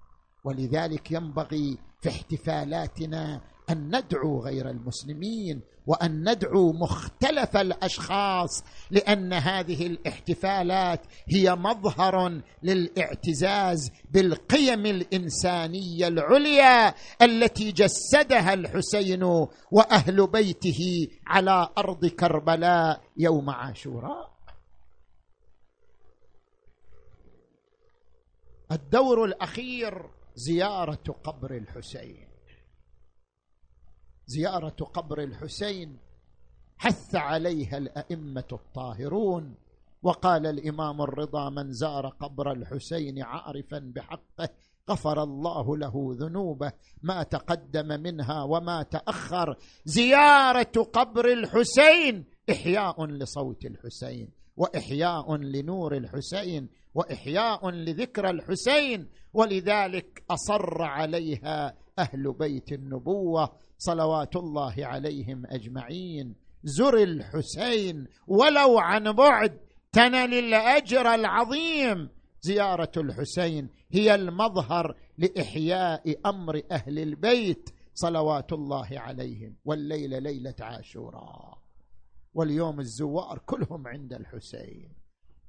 ولذلك 0.45 1.11
ينبغي 1.11 1.79
في 2.01 2.09
احتفالاتنا 2.09 3.41
أن 3.71 3.87
ندعو 3.97 4.45
غير 4.45 4.71
المسلمين 4.71 5.63
وأن 5.87 6.31
ندعو 6.31 6.73
مختلف 6.73 7.57
الأشخاص 7.57 8.65
لأن 8.91 9.33
هذه 9.33 9.87
الاحتفالات 9.87 11.01
هي 11.29 11.55
مظهر 11.55 12.43
للاعتزاز 12.63 13.91
بالقيم 14.11 14.87
الإنسانية 14.87 16.09
العليا 16.09 16.95
التي 17.23 17.73
جسدها 17.73 18.55
الحسين 18.55 19.23
وأهل 19.73 20.27
بيته 20.27 21.09
على 21.27 21.69
أرض 21.79 22.07
كربلاء 22.07 23.01
يوم 23.17 23.51
عاشوراء. 23.51 24.33
الدور 28.73 29.25
الأخير 29.25 30.11
زيارة 30.35 31.05
قبر 31.25 31.57
الحسين. 31.57 32.32
زيارة 34.27 34.77
قبر 34.95 35.23
الحسين 35.23 35.99
حث 36.79 37.15
عليها 37.15 37.79
الأئمة 37.79 38.45
الطاهرون. 38.53 39.55
وقال 40.03 40.47
الإمام 40.47 41.03
الرضا 41.03 41.51
من 41.51 41.73
زار 41.73 42.07
قبر 42.07 42.53
الحسين 42.53 43.23
عارفا 43.23 43.79
بحقه 43.79 44.49
غفر 44.91 45.23
الله 45.23 45.77
له 45.77 46.17
ذنوبه 46.19 46.73
ما 47.03 47.23
تقدم 47.23 47.87
منها 47.87 48.43
وما 48.43 48.83
تأخر. 48.83 49.57
زيارة 49.85 50.83
قبر 50.93 51.33
الحسين 51.33 52.25
إحياء 52.51 53.07
لصوت 53.07 53.65
الحسين 53.65 54.31
وإحياء 54.57 55.37
لنور 55.37 55.97
الحسين 55.97 56.69
وإحياء 56.95 57.71
لذكرى 57.71 58.31
الحسين. 58.31 59.09
ولذلك 59.33 60.25
أصر 60.31 60.83
عليها 60.83 61.75
أهل 61.99 62.33
بيت 62.33 62.73
النبوة 62.73 63.53
صلوات 63.83 64.37
الله 64.37 64.75
عليهم 64.79 65.47
أجمعين. 65.47 66.35
زر 66.65 67.03
الحسين 67.03 68.07
ولو 68.27 68.79
عن 68.79 69.13
بعد 69.13 69.61
تنل 69.93 70.35
الأجر 70.35 71.15
العظيم. 71.15 72.09
زيارة 72.41 72.93
الحسين 72.97 73.69
هي 73.91 74.15
المظهر 74.15 74.97
لإحياء 75.19 76.19
أمر 76.27 76.63
أهل 76.71 76.99
البيت. 76.99 77.71
صلوات 77.95 78.53
الله 78.53 78.89
عليهم. 78.91 79.57
والليله 79.65 80.19
ليلة 80.19 80.55
عاشوراء 80.61 81.59
واليوم 82.35 82.81
الزوار 82.81 83.39
كلهم 83.47 83.89
عند 83.89 84.13
الحسين. 84.13 84.89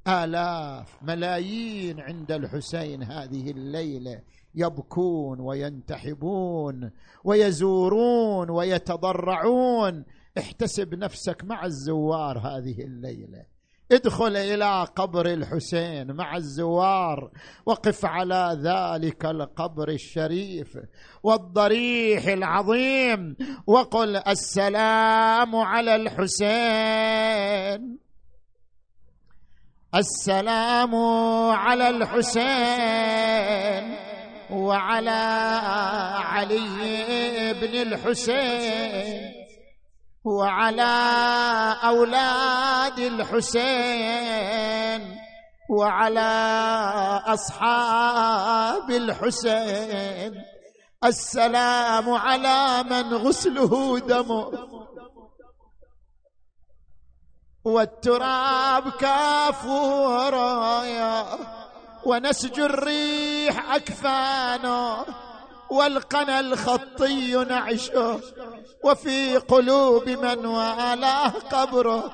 آلاف 0.08 1.04
ملايين 1.04 2.00
عند 2.00 2.32
الحسين 2.32 3.04
هذه 3.04 3.52
الليلة. 3.52 4.22
يبكون 4.56 5.40
وينتحبون 5.40 6.92
ويزورون 7.24 8.50
ويتضرعون. 8.50 10.06
احتسب 10.38 10.96
نفسك 10.96 11.44
مع 11.44 11.66
الزوار 11.66 12.38
هذه 12.38 12.82
الليلة. 12.82 13.46
ادخل 13.92 14.36
إلى 14.36 14.88
قبر 14.96 15.26
الحسين 15.26 16.12
مع 16.12 16.38
الزوار. 16.38 17.32
وقف 17.66 18.06
على 18.06 18.60
ذلك 18.64 19.26
القبر 19.26 19.90
الشريف 19.90 20.78
والضريح 21.24 22.28
العظيم. 22.28 23.36
وقل 23.68 24.22
السلام 24.28 25.56
على 25.56 25.96
الحسين. 25.96 27.98
السلام 29.96 30.96
على 31.52 31.90
الحسين. 31.90 32.44
وعلى 34.54 35.26
علي 36.26 37.54
بن 37.54 37.74
الحسين 37.82 39.34
وعلى 40.24 40.94
أولاد 41.84 43.00
الحسين 43.00 44.44
وعلى 45.70 46.32
أصحاب 47.26 48.92
الحسين. 48.92 50.34
السلام 51.04 52.10
على 52.10 52.84
من 52.84 53.14
غسله 53.14 54.00
دمه 54.00 54.52
والتراب 57.66 58.90
كافور 58.92 60.36
ونسج 62.06 62.60
الريح 62.60 63.74
أكفانه 63.76 65.06
والقنا 65.70 66.40
الخطي 66.40 67.46
نعشه 67.50 68.20
وفي 68.84 69.38
قلوب 69.38 70.10
من 70.10 70.46
والاه 70.46 71.30
قبره 71.30 72.14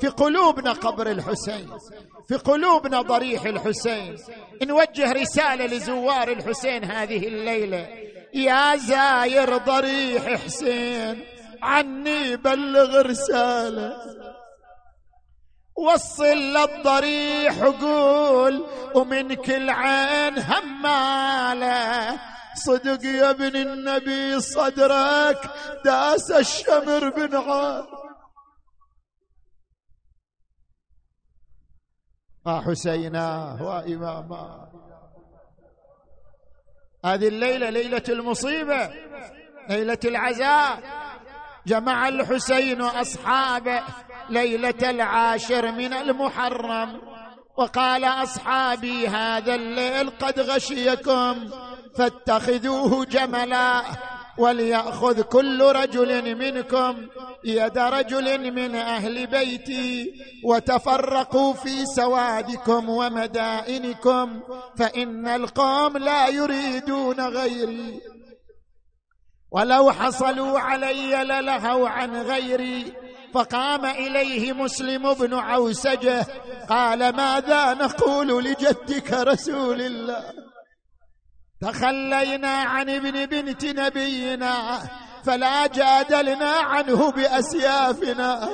في 0.00 0.08
قلوبنا 0.08 0.72
قبر 0.72 1.10
الحسين 1.10 1.70
في 2.28 2.36
قلوبنا 2.36 3.02
ضريح 3.02 3.44
الحسين. 3.44 4.16
نوجه 4.62 5.12
رسالة 5.12 5.66
لزوار 5.66 6.28
الحسين 6.28 6.84
هذه 6.84 7.26
الليلة. 7.28 7.88
يا 8.34 8.76
زاير 8.76 9.56
ضريح 9.56 10.24
حسين 10.44 11.24
عني 11.62 12.36
بلغ 12.36 13.00
رسالة. 13.00 13.96
وصل 15.86 16.24
للضريح 16.36 17.62
قول 17.62 18.66
ومن 18.94 19.34
كل 19.34 19.70
عين 19.70 20.38
هماله 20.38 22.20
صدق 22.54 23.04
يا 23.04 23.30
ابن 23.30 23.56
النبي 23.56 24.40
صدرك 24.40 25.50
داس 25.84 26.30
الشمر 26.30 27.10
بنعال 27.10 27.86
آه 32.46 32.60
حسينا 32.60 33.58
وإماما 33.60 34.68
هذه 37.04 37.28
الليلة 37.28 37.70
ليلة 37.70 38.02
المصيبة 38.08 38.90
ليلة 39.70 39.98
العزاء. 40.04 40.82
جمع 41.66 42.08
الحسين 42.08 42.80
أصحابه 42.80 43.82
ليلة 44.30 44.90
العاشر 44.90 45.72
من 45.72 45.92
المحرم 45.92 47.00
وقال 47.56 48.04
أصحابي 48.04 49.08
هذا 49.08 49.54
الليل 49.54 50.10
قد 50.10 50.40
غشيكم 50.40 51.50
فاتخذوه 51.96 53.04
جملا 53.04 53.82
وليأخذ 54.38 55.22
كل 55.22 55.62
رجل 55.62 56.36
منكم 56.38 57.06
يد 57.44 57.78
رجل 57.78 58.52
من 58.52 58.74
أهل 58.74 59.26
بيتي 59.26 60.12
وتفرقوا 60.44 61.54
في 61.54 61.86
سوادكم 61.86 62.88
ومدائنكم 62.88 64.40
فإن 64.78 65.28
القوم 65.28 65.96
لا 65.96 66.28
يريدون 66.28 67.20
غيري 67.20 68.00
ولو 69.50 69.92
حصلوا 69.92 70.60
علي 70.60 71.24
للهوا 71.24 71.88
عن 71.88 72.22
غيري 72.22 72.92
فقام 73.34 73.84
إليه 73.84 74.52
مسلم 74.52 75.14
بن 75.14 75.34
عوسجة 75.34 76.26
قال 76.68 77.16
ماذا 77.16 77.74
نقول 77.74 78.44
لجدك 78.44 79.12
رسول 79.12 79.80
الله؟ 79.80 80.32
تخلينا 81.60 82.48
عن 82.48 82.90
ابن 82.90 83.26
بنت 83.26 83.64
نبينا 83.64 84.80
فلا 85.24 85.66
جادلنا 85.66 86.50
عنه 86.50 87.10
بأسيافنا 87.10 88.48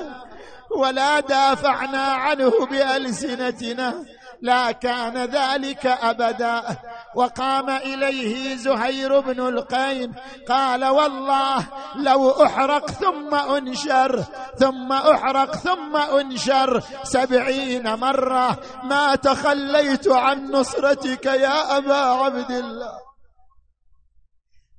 ولا 0.77 1.21
دافعنا 1.21 2.03
عنه 2.03 2.67
بألسنتنا 2.67 4.05
لا 4.43 4.73
كان 4.73 5.17
ذلك 5.19 5.87
أبدا. 5.87 6.77
وقام 7.15 7.71
إليه 7.71 8.57
زهير 8.57 9.21
بن 9.21 9.41
القين 9.41 10.15
قال 10.49 10.85
والله 10.85 11.67
لو 11.97 12.31
أحرق 12.31 12.91
ثم 12.91 13.35
أنشر 13.35 14.25
ثم 14.59 14.93
أحرق 14.93 15.55
ثم 15.55 15.97
أنشر 15.97 16.83
سبعين 17.03 17.95
مرة 17.95 18.59
ما 18.83 19.15
تخليت 19.15 20.09
عن 20.09 20.51
نصرتك 20.51 21.27
يا 21.27 21.77
أبا 21.77 21.97
عبد 21.97 22.51
الله. 22.51 22.93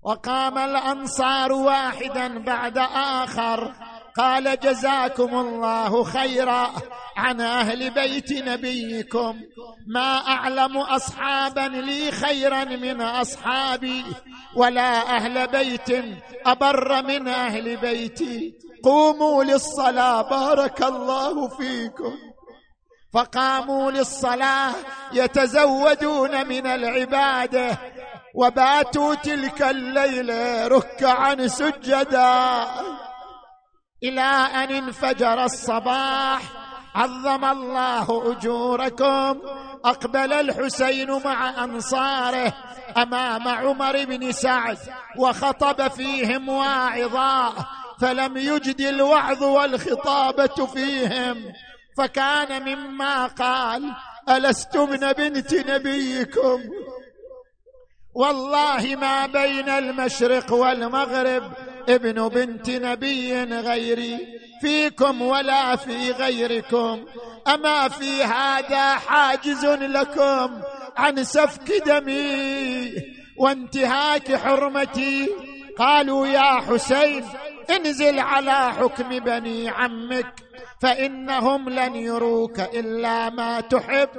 وقام 0.04 0.58
الأنصار 0.58 1.52
واحدا 1.54 2.44
بعد 2.44 2.78
آخر. 2.96 3.74
قال 4.18 4.60
جزاكم 4.60 5.36
الله 5.36 6.04
خيرا 6.04 6.72
عن 7.18 7.42
أهل 7.42 7.90
بيت 7.90 8.32
نبيكم. 8.32 9.42
ما 9.88 10.18
أعلم 10.28 10.78
أصحابا 10.78 11.60
لي 11.60 12.12
خيرا 12.12 12.64
من 12.64 13.02
أصحابي 13.02 14.04
ولا 14.56 15.18
أهل 15.18 15.48
بيت 15.48 16.06
أبر 16.46 17.04
من 17.04 17.28
أهل 17.28 17.78
بيتي. 17.78 18.54
قوموا 18.84 19.44
للصلاة 19.44 20.22
بارك 20.22 20.84
الله 20.84 21.48
فيكم. 21.48 22.14
فقاموا 23.14 23.92
للصلاة 23.92 24.74
يتزودون 25.14 26.48
من 26.48 26.68
العبادة 26.68 27.78
وباتوا 28.36 29.16
تلك 29.16 29.62
الليلة 29.62 30.68
ركعا 30.68 31.48
سجدا. 31.48 32.66
إلى 34.04 34.22
أن 34.22 34.72
انفجر 34.76 35.44
الصباح. 35.44 36.42
عظم 36.96 37.46
الله 37.46 38.32
أجوركم. 38.32 39.42
أقبل 39.86 40.34
الحسين 40.34 41.12
مع 41.26 41.64
أنصاره 41.64 42.54
أمام 42.98 43.48
عمر 43.48 44.06
بن 44.06 44.32
سعد 44.32 44.78
وخطب 45.18 45.88
فيهم 45.88 46.50
واعظا. 46.50 47.54
فلم 48.02 48.38
يجد 48.38 48.82
الوعظ 48.82 49.44
والخطابة 49.44 50.66
فيهم. 50.66 51.54
فكان 51.98 52.76
مما 52.76 53.26
قال 53.28 53.94
الستمن 54.30 55.14
بنت 55.14 55.54
نبيكم؟ 55.54 56.62
والله 58.14 58.96
ما 58.96 59.26
بين 59.26 59.70
المشرق 59.70 60.54
والمغرب. 60.54 61.52
ابن 61.90 62.28
بنت 62.28 62.70
نبي 62.70 63.44
غيري 63.44 64.18
فيكم 64.62 65.22
ولا 65.22 65.76
في 65.76 66.12
غيركم. 66.12 67.06
أما 67.48 67.88
في 67.88 68.24
هذا 68.24 68.96
حاجز 68.96 69.66
لكم 69.66 70.62
عن 70.98 71.24
سفك 71.24 71.84
دمي 71.86 72.92
وانتهاك 73.38 74.36
حرمتي. 74.36 75.30
قالوا 75.80 76.28
يا 76.28 76.62
حسين 76.62 77.24
انزل 77.70 78.20
على 78.20 78.74
حكم 78.74 79.20
بني 79.20 79.70
عمك 79.70 80.34
فإنهم 80.82 81.70
لن 81.70 81.96
يروك 81.96 82.60
إلا 82.60 83.30
ما 83.30 83.60
تحب 83.60 84.10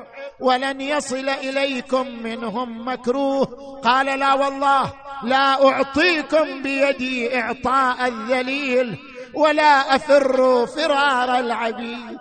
ولن 0.41 0.81
يصل 0.81 1.29
إليكم 1.29 2.23
منهم 2.23 2.89
مكروه. 2.89 3.81
قال 3.85 4.19
لا 4.19 4.35
والله 4.35 4.93
لا 5.23 5.69
أعطيكم 5.69 6.63
بيدي 6.63 7.41
إعطاء 7.41 8.09
الذليل 8.09 8.99
ولا 9.35 9.97
أفر 9.97 10.67
فرار 10.67 11.39
العبيد. 11.39 12.19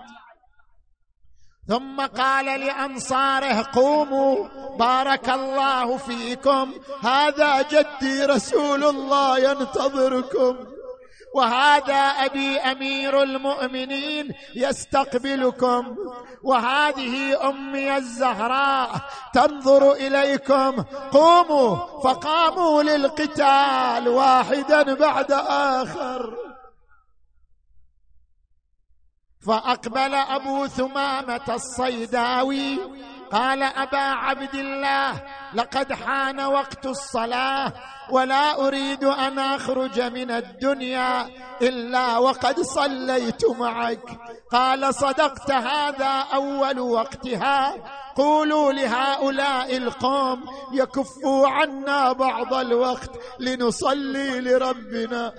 ثم 1.67 2.01
قال 2.01 2.45
لأنصاره 2.45 3.67
قوموا 3.73 4.47
بارك 4.77 5.29
الله 5.29 5.97
فيكم 5.97 6.73
هذا 7.01 7.61
جدي 7.61 8.25
رسول 8.25 8.83
الله 8.83 9.39
ينتظركم. 9.39 10.57
وهذا 11.35 12.01
أبي 12.25 12.57
أمير 12.57 13.21
المؤمنين 13.21 14.33
يستقبلكم. 14.55 15.95
وهذه 16.43 17.49
أمي 17.49 17.97
الزهراء 17.97 19.01
تنظر 19.33 19.91
إليكم. 19.91 20.81
قوموا 21.11 21.75
فقاموا 22.03 22.83
للقتال 22.83 24.07
واحدا 24.07 24.93
بعد 24.93 25.31
آخر. 25.81 26.35
فأقبل 29.47 30.15
أبو 30.15 30.67
ثمامة 30.67 31.47
الصيداوي 31.49 32.79
قال 33.35 33.63
أبا 33.63 33.97
عبد 33.97 34.55
الله 34.55 35.23
لقد 35.53 35.93
حان 35.93 36.39
وقت 36.39 36.85
الصلاة 36.85 37.73
ولا 38.09 38.67
أريد 38.67 39.03
أن 39.03 39.39
أخرج 39.39 40.01
من 40.01 40.31
الدنيا 40.31 41.27
إلا 41.61 42.17
وقد 42.17 42.59
صليت 42.59 43.45
معك. 43.45 44.19
قال 44.51 44.95
صدقت 44.95 45.51
هذا 45.51 46.25
أول 46.33 46.79
وقتها. 46.79 47.75
قولوا 48.15 48.71
لهؤلاء 48.71 49.77
القوم 49.77 50.43
يكفوا 50.73 51.47
عنا 51.47 52.11
بعض 52.11 52.53
الوقت 52.53 53.11
لنصلي 53.39 54.41
لربنا. 54.41 55.33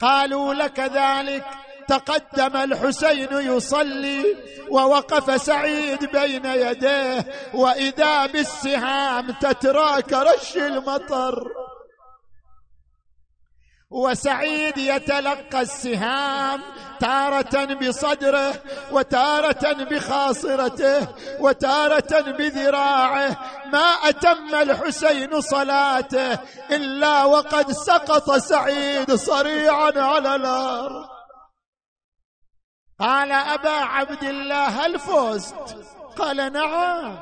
قالوا 0.00 0.54
لك 0.54 0.80
ذلك. 0.80 1.44
تقدم 1.88 2.56
الحسين 2.56 3.28
يصلي 3.32 4.24
ووقف 4.70 5.42
سعيد 5.42 6.04
بين 6.04 6.44
يديه 6.44 7.26
وإذا 7.54 8.26
بالسهام 8.26 9.30
تترى 9.30 10.02
كرش 10.02 10.56
المطر. 10.56 11.44
وسعيد 13.90 14.78
يتلقى 14.78 15.60
السهام 15.60 16.60
تارة 17.00 17.74
بصدره 17.74 18.54
وتارة 18.92 19.72
بخاصرته 19.72 21.08
وتارة 21.40 22.20
بذراعه. 22.20 23.36
ما 23.72 23.88
أتم 24.04 24.54
الحسين 24.54 25.40
صلاته 25.40 26.38
إلا 26.70 27.24
وقد 27.24 27.72
سقط 27.72 28.30
سعيد 28.30 29.14
صريعا 29.14 29.92
على 29.96 30.34
الأرض. 30.34 31.13
قال 33.00 33.32
أبا 33.32 33.70
عبد 33.70 34.22
الله 34.22 34.66
هل 34.66 34.98
فزت؟ 34.98 35.76
قال 36.18 36.52
نعم 36.52 37.16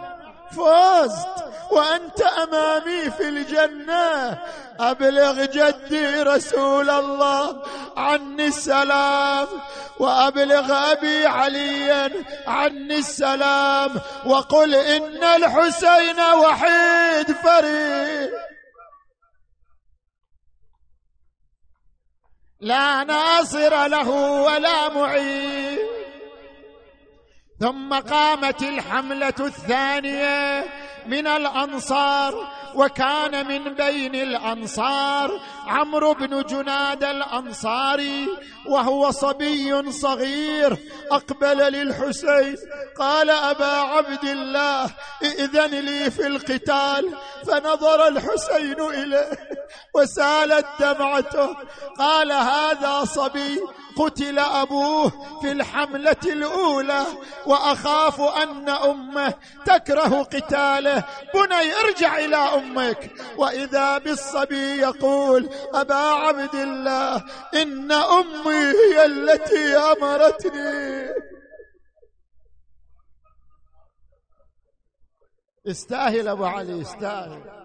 فزت. 0.51 1.45
وأنت 1.71 2.21
أمامي 2.21 3.11
في 3.11 3.29
الجنة. 3.29 4.39
أبلغ 4.81 5.45
جدي 5.45 6.23
رسول 6.23 6.91
الله 6.91 7.63
عني 7.97 8.47
السلام 8.47 9.47
وأبلغ 9.99 10.93
أبي 10.93 11.27
عليا 11.27 12.11
عني 12.47 12.99
السلام. 12.99 13.91
وقل 14.27 14.75
إن 14.75 15.25
الحسين 15.25 16.21
وحيد 16.21 17.33
فريد. 17.33 18.31
لا 22.63 23.05
ناصر 23.05 23.87
له 23.87 24.09
ولا 24.43 24.89
معين. 24.89 25.79
ثم 27.61 27.95
قامت 27.95 28.63
الحملة 28.63 29.35
الثانية 29.41 30.65
من 31.07 31.27
الأنصار 31.27 32.62
وكان 32.75 33.47
من 33.49 33.75
بين 33.75 34.15
الأنصار 34.15 35.41
عمرو 35.67 36.15
بن 36.15 36.43
جناد 36.43 37.05
الأنصاري 37.05 38.29
وهو 38.67 39.11
صبي 39.11 39.93
صغير 39.93 40.77
أقبل 41.11 41.59
للحسين 41.59 42.57
قال 42.99 43.31
أبا 43.31 43.65
عبد 43.65 44.25
الله 44.25 44.91
ائذن 45.23 45.71
لي 45.81 46.11
في 46.11 46.27
القتال. 46.27 47.15
فنظر 47.47 48.09
الحسين 48.09 48.81
إليه 48.81 49.31
وسالت 49.95 50.67
دمعته 50.81 51.57
قال 51.99 52.33
هذا 52.33 53.05
صبي 53.05 53.61
قتل 53.97 54.39
أبوه 54.39 55.13
في 55.43 55.53
الحملة 55.53 56.17
الأولى 56.27 57.07
وأخاف 57.47 58.21
أن 58.21 58.69
أمه 58.69 59.35
تكره 59.67 60.23
قتاله. 60.23 61.05
بني 61.35 61.75
ارجع 61.85 62.19
إلى 62.19 62.37
أمك 62.63 63.11
وإذا 63.37 63.99
بالصبي 63.99 64.77
يقول 64.81 65.49
أبا 65.75 65.95
عبد 65.95 66.55
الله 66.55 67.25
إن 67.55 67.93
أمي 67.93 68.55
هي 68.55 69.05
التي 69.07 69.77
أمرتني. 69.77 71.09
استاهل 75.67 76.29
أبو 76.29 76.45
علي 76.45 76.83
استاهل. 76.83 77.62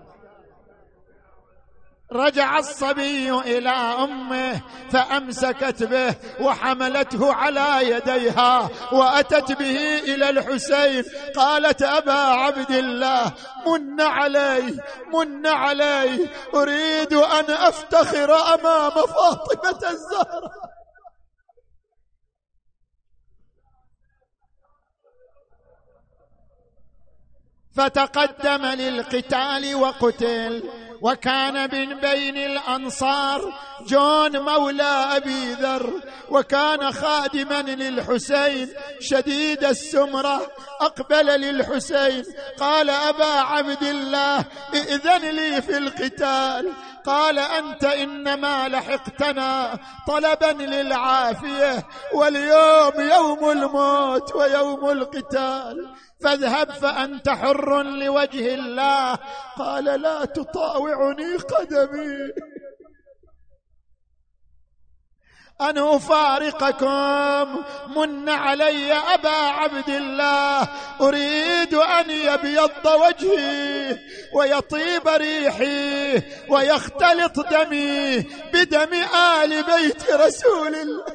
رجع 2.13 2.57
الصبي 2.57 3.31
إلى 3.31 3.69
أمه 3.69 4.61
فأمسكت 4.91 5.83
به 5.83 6.15
وحملته 6.41 7.33
على 7.33 7.89
يديها 7.89 8.69
وأتت 8.93 9.51
به 9.51 9.99
إلى 9.99 10.29
الحسين. 10.29 11.03
قالت 11.35 11.81
أبا 11.81 12.13
عبد 12.13 12.71
الله 12.71 13.33
من 13.67 14.01
علي 14.01 14.79
من 15.13 15.47
علي 15.47 16.29
أريد 16.55 17.13
أن 17.13 17.51
أفتخر 17.51 18.35
أمام 18.53 18.91
فاطمة 18.91 19.89
الزهراء. 19.89 20.77
فتقدم 27.75 28.65
للقتال 28.65 29.75
وقتل. 29.75 30.86
وكان 31.01 31.53
من 31.75 31.99
بين 31.99 32.37
الأنصار 32.37 33.53
جون 33.87 34.39
مولى 34.39 35.07
أبي 35.15 35.53
ذر 35.53 35.93
وكان 36.29 36.91
خادما 36.91 37.61
للحسين 37.61 38.69
شديد 38.99 39.63
السمرة 39.63 40.51
أقبل 40.81 41.25
للحسين 41.25 42.23
قال 42.59 42.89
أبا 42.89 43.25
عبد 43.25 43.83
الله 43.83 44.45
ائذن 44.73 45.29
لي 45.29 45.61
في 45.61 45.77
القتال. 45.77 46.73
قال 47.07 47.39
أنت 47.39 47.83
إنما 47.83 48.69
لحقتنا 48.69 49.79
طلبا 50.07 50.63
للعافية 50.63 51.87
واليوم 52.13 52.93
يوم 52.97 53.51
الموت 53.51 54.35
ويوم 54.35 54.89
القتال. 54.89 55.95
فاذهب 56.21 56.71
فأنت 56.71 57.29
حر 57.29 57.83
لوجه 57.83 58.53
الله. 58.53 59.17
قال 59.57 59.83
لا 59.83 60.25
تطاوعني 60.25 61.35
قدمي. 61.35 62.31
أن 65.61 65.77
أفارقكم 65.77 67.63
من 67.95 68.29
علي 68.29 68.93
أبا 68.93 69.29
عبد 69.29 69.89
الله. 69.89 70.67
أريد 71.01 71.73
أن 71.73 72.09
يبيض 72.09 72.85
وجهي 72.85 73.99
ويطيب 74.33 75.07
ريحي 75.07 76.21
ويختلط 76.49 77.39
دمي 77.39 78.19
بدم 78.53 78.93
آل 79.43 79.63
بيت 79.63 80.11
رسول 80.11 80.75
الله. 80.75 81.05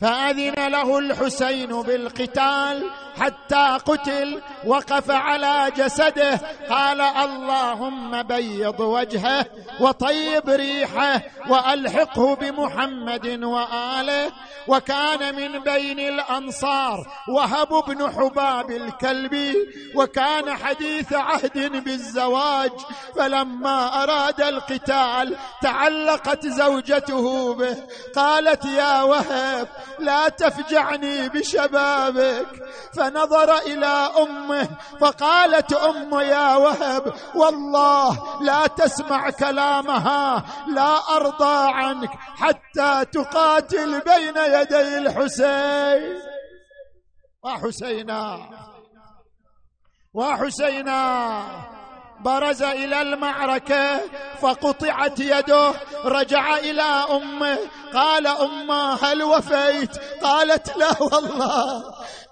فأذن 0.00 0.68
له 0.68 0.98
الحسين 0.98 1.82
بالقتال 1.82 2.90
حتى 3.20 3.78
قتل 3.86 4.42
وقف 4.66 5.10
على 5.10 5.72
جسده. 5.76 6.40
قال 6.70 7.00
اللهم 7.00 8.22
بيض 8.22 8.80
وجهه 8.80 9.46
وطيب 9.80 10.48
ريحه 10.48 11.22
وألحقه 11.48 12.36
بمحمد 12.36 13.42
وآله. 13.44 14.32
وكان 14.68 15.34
من 15.36 15.58
بين 15.58 15.98
الأنصار 15.98 17.06
وهب 17.28 17.68
بن 17.88 18.12
حباب 18.12 18.70
الكلبي. 18.70 19.54
وكان 19.94 20.56
حديث 20.56 21.12
عهد 21.12 21.84
بالزواج. 21.84 22.72
فلما 23.16 24.02
أراد 24.02 24.40
القتال 24.40 25.36
تعلقت 25.62 26.46
زوجته 26.46 27.54
به. 27.54 27.76
قالت 28.16 28.64
يا 28.64 29.02
وهب 29.02 29.68
لا 29.98 30.28
تفجعني 30.28 31.28
بشبابك. 31.28 32.46
فنظر 33.08 33.58
إلى 33.58 34.10
أمه 34.18 34.68
فقالت 35.00 35.72
أم 35.72 36.20
يا 36.20 36.56
وهب 36.56 37.14
والله 37.34 38.42
لا 38.42 38.66
تسمع 38.66 39.30
كلامها 39.30 40.44
لا 40.68 41.16
أرضى 41.16 41.72
عنك 41.72 42.10
حتى 42.36 43.04
تقاتل 43.12 44.00
بين 44.00 44.36
يدي 44.36 44.98
الحسين. 44.98 46.20
وحسينا 47.44 48.50
وحسينا. 50.14 51.67
برز 52.20 52.62
إلى 52.62 53.02
المعركة 53.02 54.00
فقطعت 54.40 55.20
يده 55.20 55.72
رجع 56.04 56.56
إلى 56.56 56.82
أمه 57.10 57.58
قال 57.94 58.26
أمه 58.26 58.94
هل 59.04 59.22
وفيت؟ 59.22 59.90
قالت 60.22 60.76
لا 60.76 61.02
والله 61.02 61.84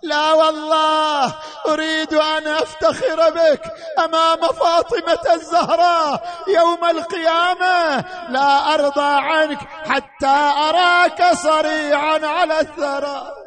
لا 0.03 0.33
والله 0.33 1.35
أريد 1.69 2.15
أن 2.15 2.47
أفتخر 2.47 3.31
بك 3.31 3.63
أمام 3.99 4.41
فاطمة 4.41 5.35
الزهراء 5.35 6.45
يوم 6.49 6.85
القيامة 6.85 8.05
لا 8.29 8.75
أرضى 8.75 9.15
عنك 9.21 9.59
حتى 9.89 10.37
أراك 10.69 11.35
صريعا 11.35 12.27
على 12.27 12.61
الثرى. 12.61 13.46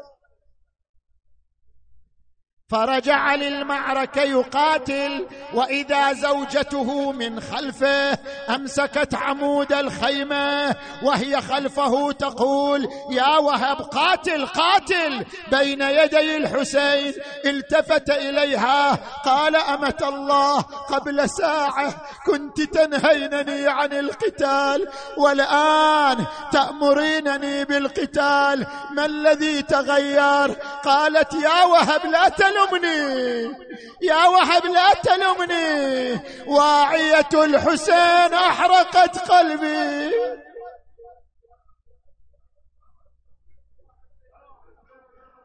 فرجع 2.70 3.36
للمعركة 3.36 4.22
يقاتل 4.22 5.28
وإذا 5.54 6.14
زوجته 6.14 7.12
من 7.12 7.40
خلفه 7.42 8.18
أمسكت 8.56 9.16
عمود 9.16 9.74
الخيمة 9.74 10.76
وهي 11.04 11.42
خلفه 11.42 12.12
تقول 12.12 12.88
يا 13.12 13.38
وهب 13.38 13.82
قاتل 13.82 14.46
قاتل! 14.46 15.26
بين 15.52 15.82
يدي 15.82 16.38
الحسين 16.38 17.14
التفت 17.46 18.10
إليها 18.10 19.00
قال 19.26 19.56
أمة 19.56 19.98
الله 20.02 20.62
قبل 20.62 21.30
ساعة 21.30 21.94
كنت 22.26 22.62
تنهينني 22.62 23.68
عن 23.68 23.94
القتال 23.94 24.88
والآن 25.18 26.26
تأمرينني 26.52 27.66
بالقتال 27.66 28.68
ما 28.92 29.06
الذي 29.06 29.62
تغير؟ 29.62 30.52
قالت 30.86 31.34
يا 31.34 31.64
وهب 31.64 32.06
لا 32.06 32.30
تلوم 32.30 32.59
تلمني 32.60 33.56
يا 34.02 34.26
وهب 34.26 34.66
لا 34.66 34.94
تلمني 34.94 36.20
واعية 36.48 37.30
الحسين 37.34 38.34
أحرقت 38.34 39.32
قلبي. 39.32 40.12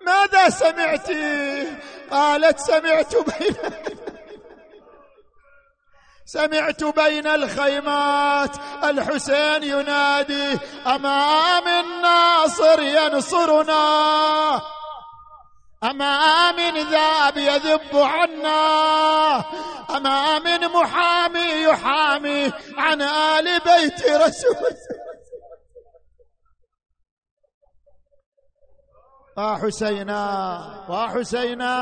ماذا 0.07 0.49
سمعت؟ 0.49 1.11
قالت 2.11 2.59
سمعت 2.59 3.17
بين 3.17 3.57
سمعت 6.27 6.85
بين 6.85 7.27
الخيمات. 7.27 8.57
الحسين 8.85 9.62
ينادي 9.62 10.59
أمام 10.87 11.69
الناصر 11.69 12.83
ينصرنا. 12.83 13.83
أما 15.85 16.53
من 16.53 16.91
ذاب 16.91 17.37
يذب 17.37 17.97
عنا 17.97 19.45
أما 19.97 20.39
من 20.39 20.68
محامي 20.68 21.62
يحامي 21.62 22.53
عن 22.76 23.03
آل 23.03 23.61
بيت 23.61 24.07
رسول. 24.07 24.76
وحسينا 29.37 30.24
وحسينا 30.89 31.74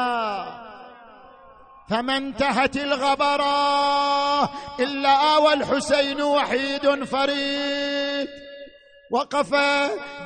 فما 1.91 2.17
انتهت 2.17 2.77
الغبرة 2.77 4.45
إلا 4.81 5.37
والحسين 5.37 6.23
وحيد 6.23 7.05
فريد. 7.05 8.29
وقف 9.13 9.55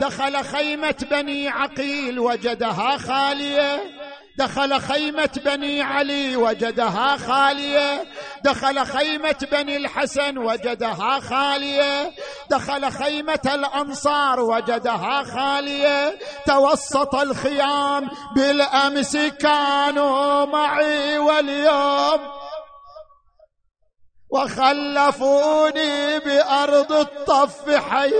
دخل 0.00 0.44
خيمة 0.44 1.06
بني 1.10 1.48
عقيل 1.48 2.18
وجدها 2.18 2.96
خالية. 2.98 3.80
دخل 4.38 4.80
خيمة 4.80 5.40
بني 5.44 5.82
علي 5.82 6.36
وجدها 6.36 7.16
خالية. 7.16 8.04
دخل 8.44 8.86
خيمة 8.86 9.46
بني 9.52 9.76
الحسن 9.76 10.38
وجدها 10.38 11.20
خالية. 11.20 12.12
دخل 12.50 12.90
خيمة 12.90 13.50
الأنصار 13.54 14.40
وجدها 14.40 15.22
خالية. 15.22 16.18
توسط 16.46 17.14
الخيام 17.14 18.10
بالأمس 18.36 19.16
كانوا 19.16 20.44
معي 20.44 21.18
واليوم. 21.18 22.20
وخلفوني 24.30 26.18
بأرض 26.18 26.92
الطف 26.92 27.70
حي. 27.70 28.12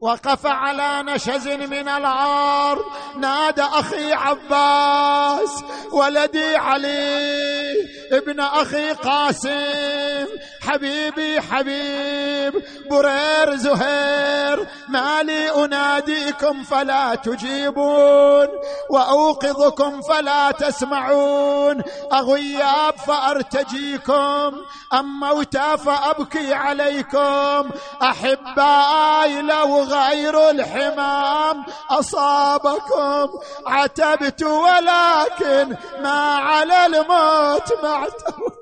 وقف 0.00 0.46
على 0.46 1.02
نشز 1.02 1.48
من 1.48 1.88
العار. 1.88 2.84
نادى 3.16 3.62
أخي 3.62 4.12
عباس 4.12 5.64
ولدي 5.92 6.56
علي 6.56 7.74
ابن 8.12 8.40
أخي 8.40 8.92
قاسم. 8.92 10.26
حبيبي 10.62 11.40
حبيب 11.40 12.52
برير 12.90 13.56
زهير 13.56 14.68
مالي 14.88 15.64
أناديكم 15.64 16.62
فلا 16.62 17.14
تجيبون 17.14 18.48
وأوقظكم 18.90 20.00
فلا 20.02 20.50
تسمعون. 20.50 21.82
أغياب 22.12 22.94
فأرتجيكم 23.06 24.52
أم 24.94 25.20
موتى 25.20 25.76
فأبكي 25.84 26.54
عليكم. 26.54 27.70
أحبائي 28.02 29.42
لو 29.42 29.89
غير 29.90 30.50
الحمام 30.50 31.64
أصابكم 31.90 33.28
عتبت 33.66 34.42
ولكن 34.42 35.76
ما 36.02 36.36
على 36.36 36.86
الموت 36.86 37.72
معتب 37.82 38.52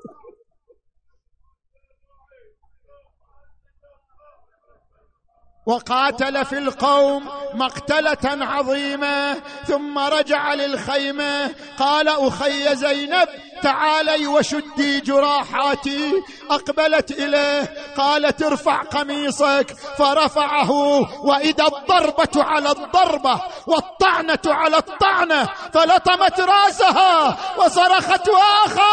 وقاتل 5.69 6.45
في 6.45 6.57
القوم 6.57 7.29
مقتلة 7.53 8.45
عظيمة 8.45 9.35
ثم 9.67 9.99
رجع 9.99 10.53
للخيمة. 10.53 11.51
قال 11.79 12.07
أخي 12.07 12.75
زينب 12.75 13.27
تعالي 13.63 14.27
وشدي 14.27 14.99
جراحاتي. 14.99 16.13
أقبلت 16.49 17.11
إليه 17.11 17.73
قالت 17.97 18.43
ارفع 18.43 18.81
قميصك. 18.81 19.75
فرفعه 19.97 20.71
وإذا 21.25 21.65
الضربة 21.65 22.43
على 22.43 22.71
الضربة 22.71 23.41
والطعنة 23.67 24.39
على 24.45 24.77
الطعنة 24.77 25.49
فلطمت 25.73 26.39
رأسها 26.39 27.37
وصرخت 27.57 28.29
وأخا! 28.29 28.89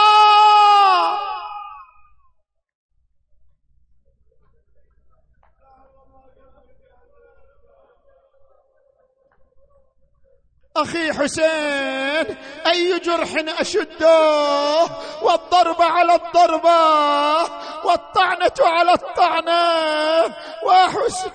أخي 10.82 11.12
حسين 11.12 12.36
أي 12.66 12.98
جرح 12.98 13.60
أشده؟ 13.60 14.82
والضرب 15.22 15.82
على 15.82 16.14
الضربة 16.14 17.42
والطعنة 17.84 18.54
على 18.60 18.92
الطعنة. 18.92 20.34
وحسين 20.66 21.32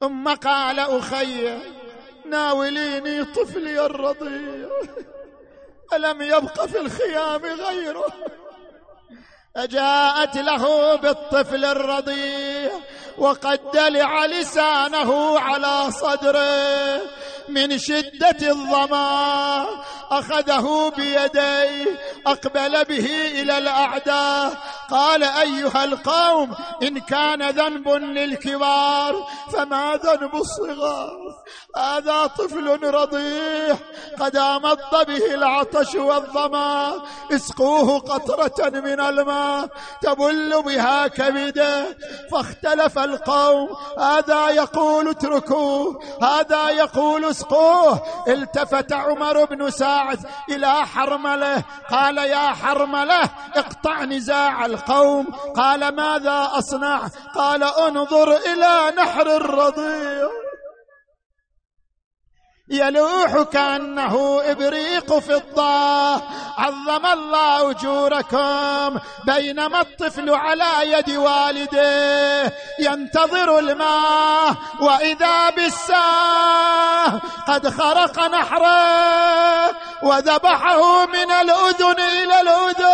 ثم 0.00 0.34
قال 0.34 0.80
أخي 0.80 1.58
ناوليني 2.26 3.24
طفلي 3.24 3.86
الرضيع. 3.86 4.68
ألم 5.92 6.22
يبق 6.22 6.66
في 6.66 6.78
الخيام 6.80 7.44
غيره؟ 7.44 8.12
فجاءت 9.54 10.36
له 10.36 10.94
بالطفل 10.96 11.64
الرضيع. 11.64 12.57
وقد 13.18 13.60
دلع 13.74 14.26
لسانه 14.26 15.38
على 15.38 15.90
صدره. 15.90 17.17
من 17.48 17.78
شدة 17.78 18.50
الظما 18.50 19.66
أخذه 20.10 20.92
بيديه 20.96 21.98
أقبل 22.26 22.84
به 22.84 23.06
إلى 23.40 23.58
الأعداء. 23.58 24.52
قال 24.90 25.22
أيها 25.24 25.84
القوم 25.84 26.54
إن 26.82 26.98
كان 26.98 27.50
ذنب 27.50 27.88
للكبار 27.88 29.26
فما 29.52 30.00
ذنب 30.04 30.34
الصغار؟ 30.34 31.18
هذا 31.76 32.26
طفل 32.26 32.94
رضيع. 32.94 33.76
قد 34.20 34.36
آمض 34.36 35.06
به 35.06 35.34
العطش 35.34 35.94
والظما 35.94 37.02
اسقوه 37.32 37.98
قطرة 37.98 38.68
من 38.68 39.00
الماء. 39.00 39.68
تبل 40.02 40.62
بها 40.62 41.06
كبده. 41.06 41.96
فاختلف 42.32 42.98
القوم. 42.98 43.68
هذا 43.98 44.48
يقول 44.48 45.08
اتركوه. 45.08 46.00
هذا 46.22 46.70
يقول 46.70 47.24
اسقوه 47.38 48.02
التفت 48.28 48.92
عمر 48.92 49.44
بن 49.44 49.70
سعد 49.70 50.18
إلى 50.50 50.86
حرملة. 50.86 51.62
قال 51.90 52.18
يا 52.18 52.52
حرملة 52.52 53.30
اقطع 53.56 54.04
نزاع 54.04 54.66
القوم. 54.66 55.26
قال 55.56 55.88
ماذا 55.94 56.50
أصنع؟ 56.52 57.00
قال 57.34 57.62
أنظر 57.62 58.36
إلى 58.36 58.92
نحر 58.96 59.36
الرضيع. 59.36 60.28
يلوح 62.70 63.42
كأنه 63.42 64.40
إبريق 64.44 65.18
فضة. 65.18 66.14
عظم 66.58 67.06
الله 67.06 67.70
أجوركم 67.70 69.00
بينما 69.26 69.80
الطفل 69.80 70.30
على 70.30 70.70
يد 70.82 71.10
والده. 71.10 72.52
ينتظر 72.80 73.58
الماء 73.58 74.54
وإذا 74.80 75.50
بالساه 75.50 77.20
قد 77.48 77.68
خرق 77.68 78.18
نحره 78.18 79.70
وذبحه 80.02 81.06
من 81.06 81.30
الأذن 81.30 82.00
إلى 82.00 82.40
الاذن 82.40 82.88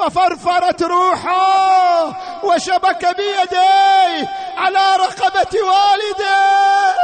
ففرفرت 0.00 0.82
روحه 0.82 2.44
وشبك 2.44 3.16
بيديه 3.16 4.28
على 4.56 4.96
رقبة 4.96 5.54
والده. 5.62 6.96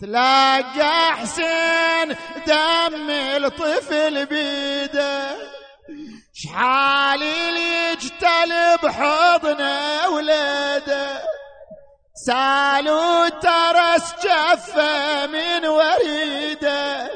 تلاقى 0.00 1.12
حسين 1.16 2.16
دم 2.46 3.10
الطفل 3.10 4.26
بيده. 4.26 5.36
شحال 6.32 7.22
يجتلب 7.22 8.86
حضن 8.86 9.62
ولده 10.12 11.22
سالو 12.14 13.28
ترس 13.28 14.14
جفه 14.24 15.26
من 15.26 15.66
وريده. 15.66 17.10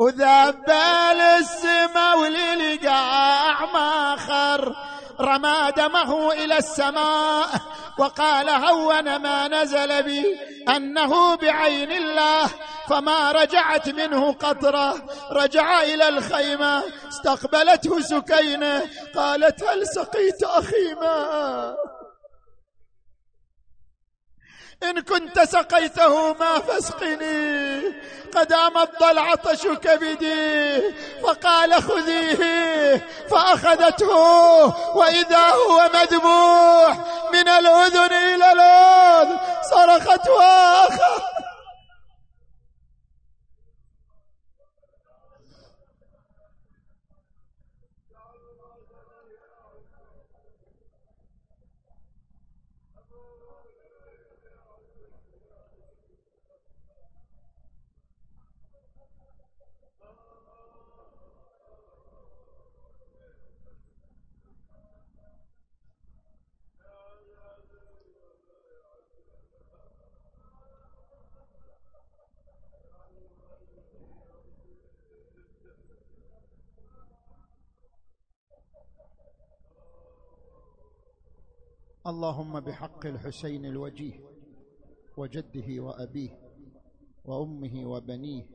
وذبل 0.00 1.20
السما 1.20 2.14
وللقاع 2.14 3.64
ما 3.72 4.16
خر. 4.16 4.74
رمى 5.20 5.72
دمه 5.76 6.32
إلى 6.32 6.58
السماء 6.58 7.48
وقال 7.98 8.48
هون 8.48 9.16
ما 9.16 9.48
نزل 9.48 10.02
بي 10.02 10.38
أنه 10.68 11.34
بعين 11.34 11.92
الله. 11.92 12.46
فما 12.88 13.32
رجعت 13.32 13.88
منه 13.88 14.32
قطرة. 14.32 14.94
رجع 15.32 15.82
إلى 15.82 16.08
الخيمة. 16.08 16.82
استقبلته 17.08 18.00
سكينة. 18.00 18.82
قالت 19.16 19.64
هل 19.64 19.86
سقيت 19.86 20.42
أخي 20.42 20.94
ماء 21.00 21.99
إن 24.82 25.00
كنت 25.00 25.40
سقيته 25.40 26.34
ما 26.34 26.58
فاسقني 26.58 27.80
قد 28.36 28.52
أمض 28.52 29.02
العطش 29.02 29.62
كبدي 29.66 30.82
فقال 31.22 31.82
خذيه 31.82 33.06
فأخذته 33.30 34.16
وإذا 34.96 35.48
هو 35.48 35.90
مذبوح 35.94 36.96
من 37.32 37.48
الأذن 37.48 38.12
إلى 38.12 38.52
الأذن 38.52 39.38
صرخت 39.70 40.28
واخا 40.28 41.22
اللهم 82.06 82.60
بحق 82.60 83.06
الحسين 83.06 83.64
الوجيه 83.66 84.20
وجده 85.16 85.82
وأبيه 85.82 86.32
وأمه 87.24 87.86
وبنيه 87.86 88.46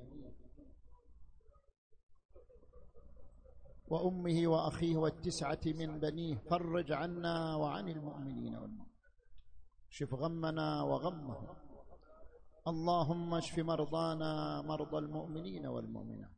وأمه 3.88 4.48
وأخيه 4.48 4.98
والتسعة 4.98 5.60
من 5.66 6.00
بنيه 6.00 6.36
فرج 6.50 6.92
عنا 6.92 7.56
وعن 7.56 7.90
المؤمنين 7.90 8.56
والمؤمنين 8.56 8.96
شف 9.90 10.14
غمنا 10.14 10.82
وغمهم. 10.84 11.48
اللهم 12.68 13.34
اشف 13.34 13.60
مرضانا 13.60 14.62
مرضى 14.62 14.98
المؤمنين 14.98 15.66
والمؤمنات. 15.66 16.32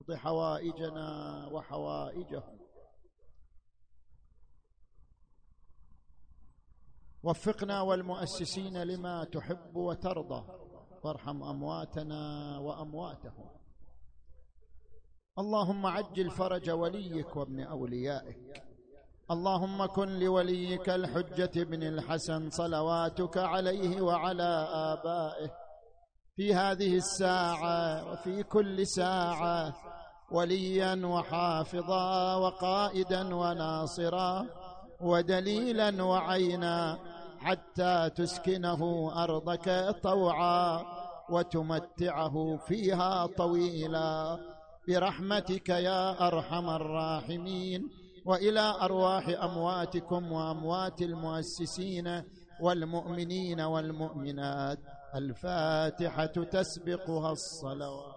اقض 0.00 0.14
حوائجنا 0.14 1.08
وحوائجهم. 1.52 2.63
وفقنا 7.24 7.80
والمؤسسين 7.80 8.82
لما 8.82 9.24
تحب 9.24 9.76
وترضى. 9.76 10.44
وارحم 11.04 11.42
أمواتنا 11.42 12.58
وأمواتهم. 12.58 13.50
اللهم 15.38 15.86
عجل 15.86 16.30
فرج 16.30 16.70
وليك 16.70 17.36
وابن 17.36 17.60
أوليائك. 17.60 18.62
اللهم 19.30 19.86
كن 19.86 20.08
لوليك 20.18 20.88
الحجة 20.88 21.64
بن 21.64 21.82
الحسن 21.82 22.50
صلواتك 22.50 23.38
عليه 23.38 24.00
وعلى 24.00 24.68
آبائه. 24.72 25.50
في 26.36 26.54
هذه 26.54 26.96
الساعة 26.96 28.12
وفي 28.12 28.42
كل 28.42 28.86
ساعة 28.86 29.74
وليا 30.32 31.06
وحافظا 31.06 32.36
وقائدا 32.36 33.34
وناصرا 33.34 34.46
ودليلا 35.00 36.02
وعينا 36.02 36.98
حتى 37.44 38.10
تسكنه 38.16 39.12
أرضك 39.24 39.96
طوعا 40.02 40.84
وتمتعه 41.30 42.56
فيها 42.56 43.26
طويلا. 43.26 44.38
برحمتك 44.88 45.68
يا 45.68 46.26
أرحم 46.26 46.70
الراحمين. 46.70 47.90
وإلى 48.26 48.74
أرواح 48.80 49.28
أمواتكم 49.28 50.32
وأموات 50.32 51.02
المؤسسين 51.02 52.22
والمؤمنين 52.60 53.60
والمؤمنات. 53.60 54.78
الفاتحة 55.14 56.26
تسبقها 56.26 57.32
الصلوات. 57.32 58.13